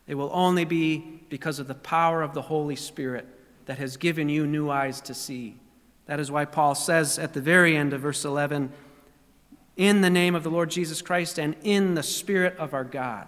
it 0.08 0.16
will 0.16 0.32
only 0.32 0.64
be 0.64 1.20
because 1.28 1.60
of 1.60 1.68
the 1.68 1.76
power 1.76 2.22
of 2.22 2.34
the 2.34 2.44
Holy 2.44 2.78
Spirit 2.78 3.28
that 3.66 3.78
has 3.78 3.98
given 3.98 4.30
you 4.30 4.48
new 4.48 4.70
eyes 4.70 5.02
to 5.02 5.14
see. 5.14 5.58
That 6.06 6.20
is 6.20 6.32
why 6.32 6.46
Paul 6.46 6.76
says 6.76 7.18
at 7.18 7.34
the 7.34 7.42
very 7.42 7.76
end 7.76 7.94
of 7.94 8.02
verse 8.02 8.26
11, 8.26 8.72
in 9.78 10.02
the 10.02 10.10
name 10.10 10.36
of 10.36 10.44
the 10.44 10.50
Lord 10.50 10.70
Jesus 10.70 11.02
Christ 11.02 11.38
and 11.38 11.56
in 11.64 11.96
the 11.96 12.04
Spirit 12.04 12.56
of 12.58 12.74
our 12.74 12.84
God. 12.84 13.28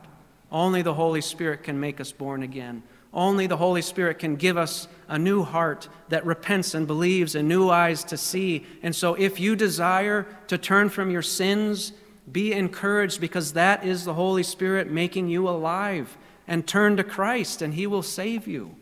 Only 0.51 0.82
the 0.82 0.93
Holy 0.93 1.21
Spirit 1.21 1.63
can 1.63 1.80
make 1.80 1.99
us 1.99 2.11
born 2.11 2.43
again. 2.43 2.84
Only 3.13 3.47
the 3.47 3.57
Holy 3.57 3.82
Spirit 3.82 4.19
can 4.19 4.36
give 4.36 4.57
us 4.57 4.88
a 5.07 5.17
new 5.17 5.43
heart 5.43 5.89
that 6.09 6.25
repents 6.25 6.73
and 6.73 6.88
believes 6.88 7.36
and 7.36 7.47
new 7.47 7.69
eyes 7.69 8.03
to 8.05 8.17
see. 8.17 8.65
And 8.84 8.95
so, 8.95 9.15
if 9.15 9.39
you 9.39 9.55
desire 9.55 10.25
to 10.47 10.57
turn 10.57 10.89
from 10.89 11.09
your 11.09 11.21
sins 11.21 11.93
be 12.32 12.51
encouraged 12.53 13.21
because 13.21 13.53
that 13.53 13.86
is 13.86 14.03
the 14.03 14.13
Holy 14.13 14.43
Spirit 14.43 14.91
making 14.91 15.30
you 15.30 15.47
alive. 15.47 16.17
And 16.49 16.65
turn 16.65 16.95
to 16.95 17.03
Christ, 17.03 17.61
and 17.61 17.73
He 17.73 17.86
will 17.86 18.01
save 18.01 18.47
you. 18.47 18.75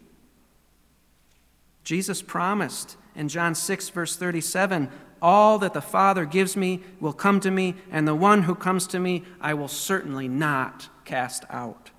Jesus 1.83 2.21
promised 2.21 2.95
in 3.15 3.29
John 3.29 3.55
6, 3.55 3.89
verse 3.89 4.15
37 4.15 4.89
All 5.21 5.57
that 5.59 5.73
the 5.73 5.81
Father 5.81 6.25
gives 6.25 6.55
me 6.55 6.81
will 6.99 7.13
come 7.13 7.39
to 7.41 7.51
me, 7.51 7.75
and 7.91 8.07
the 8.07 8.15
one 8.15 8.43
who 8.43 8.55
comes 8.55 8.87
to 8.87 8.99
me 8.99 9.23
I 9.41 9.53
will 9.53 9.67
certainly 9.67 10.27
not 10.27 10.89
cast 11.05 11.43
out. 11.49 11.91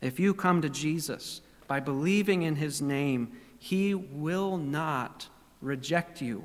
If 0.00 0.20
you 0.20 0.34
come 0.34 0.62
to 0.62 0.68
Jesus 0.68 1.40
by 1.66 1.80
believing 1.80 2.42
in 2.42 2.56
His 2.56 2.80
name, 2.80 3.32
He 3.58 3.94
will 3.94 4.56
not 4.56 5.28
reject 5.60 6.20
you, 6.20 6.44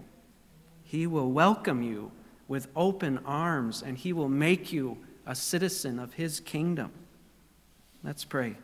He 0.84 1.08
will 1.08 1.32
welcome 1.32 1.82
you 1.82 2.12
with 2.48 2.68
open 2.76 3.20
arms, 3.26 3.82
and 3.82 3.98
he 3.98 4.14
will 4.14 4.30
make 4.30 4.72
you 4.72 4.98
a 5.26 5.36
citizen 5.36 6.00
of 6.00 6.14
his 6.14 6.40
kingdom. 6.40 6.92
Let's 8.04 8.26
pray. 8.26 8.58